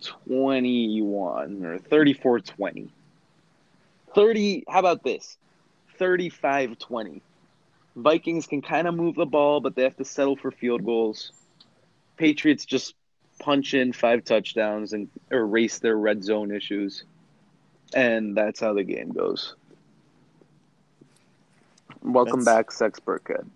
[0.01, 2.89] 21 or 34 20.
[4.15, 5.37] 30, how about this?
[5.99, 7.21] 35 20.
[7.97, 11.33] Vikings can kind of move the ball, but they have to settle for field goals.
[12.17, 12.95] Patriots just
[13.41, 17.03] punch in five touchdowns and erase their red zone issues.
[17.93, 19.57] And that's how the game goes.
[22.05, 23.47] Welcome That's- back, Sex Burkhead.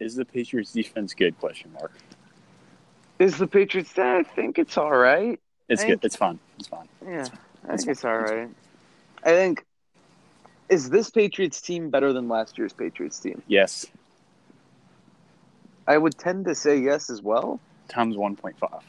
[0.00, 1.38] Is the Patriots defense good?
[1.38, 1.92] Question mark.
[3.18, 3.96] Is the Patriots?
[3.98, 5.40] Eh, I think it's all right.
[5.68, 6.06] It's Thank good.
[6.06, 6.38] It's fun.
[6.58, 6.88] It's fun.
[7.04, 7.26] Yeah,
[7.68, 8.48] I think it's all
[9.24, 9.64] I think
[10.68, 13.42] is this Patriots team better than last year's Patriots team?
[13.46, 13.86] Yes.
[15.86, 17.60] I would tend to say yes as well.
[17.88, 18.82] Times one point five.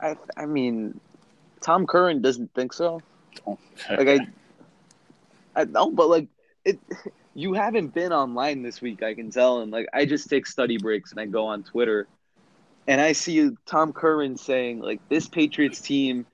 [0.00, 1.00] I I mean,
[1.60, 3.02] Tom Curran doesn't think so.
[3.46, 3.58] Oh,
[3.90, 4.18] Like I,
[5.56, 6.28] I know, but like
[6.64, 6.78] it,
[7.34, 9.02] you haven't been online this week.
[9.02, 12.06] I can tell, and like I just take study breaks and I go on Twitter,
[12.86, 16.26] and I see Tom Curran saying like this Patriots team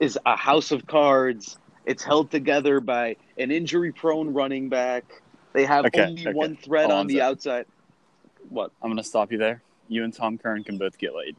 [0.00, 1.58] is a house of cards.
[1.86, 5.04] It's held together by an injury-prone running back.
[5.52, 6.32] They have Okay, only okay.
[6.32, 7.66] one threat on on the outside.
[8.48, 8.70] What?
[8.82, 9.62] I'm going to stop you there.
[9.88, 11.36] You and Tom Curran can both get laid.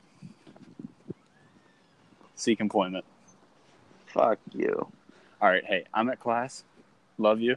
[2.36, 3.06] Seek employment.
[4.08, 4.88] Fuck you.
[5.42, 5.64] All right.
[5.66, 6.64] Hey, I'm at class.
[7.18, 7.56] Love you.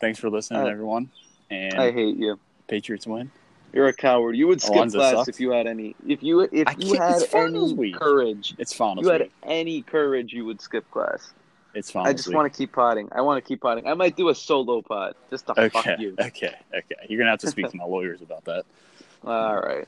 [0.00, 1.10] Thanks for listening, Uh, everyone.
[1.50, 2.38] And I hate you.
[2.68, 3.30] Patriots win.
[3.72, 4.36] You're a coward.
[4.36, 5.28] You would oh, skip Alonzo class sucks.
[5.28, 5.94] if you had any.
[6.06, 7.94] If you if I you had any week.
[7.96, 9.32] courage, It's finals you had week.
[9.42, 11.32] any courage, you would skip class.
[11.74, 12.36] It's finals I just week.
[12.36, 13.08] want to keep potting.
[13.12, 13.86] I want to keep potting.
[13.86, 15.68] I might do a solo pod just to Okay.
[15.68, 16.14] fuck you.
[16.18, 16.54] Okay.
[16.74, 16.94] Okay.
[17.08, 18.64] You're gonna have to speak to my lawyers about that.
[19.24, 19.86] All right.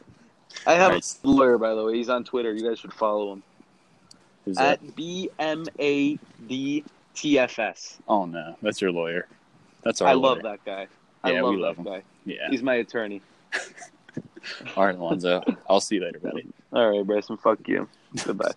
[0.67, 1.15] I have right.
[1.25, 1.95] a lawyer, by the way.
[1.97, 2.53] He's on Twitter.
[2.53, 3.43] You guys should follow him
[4.45, 4.83] Who's that?
[4.83, 7.99] at B M A D T F S.
[8.07, 9.27] Oh no, that's your lawyer.
[9.83, 10.89] That's our I love that guy.
[11.25, 11.85] I Yeah, love we that love him.
[11.85, 12.03] guy.
[12.27, 12.49] Yeah.
[12.51, 13.23] He's my attorney.
[14.77, 15.43] All right, Alonzo.
[15.69, 16.47] I'll see you later, buddy.
[16.73, 17.37] All right, Bryson.
[17.37, 17.89] Fuck you.
[18.25, 18.53] Goodbye.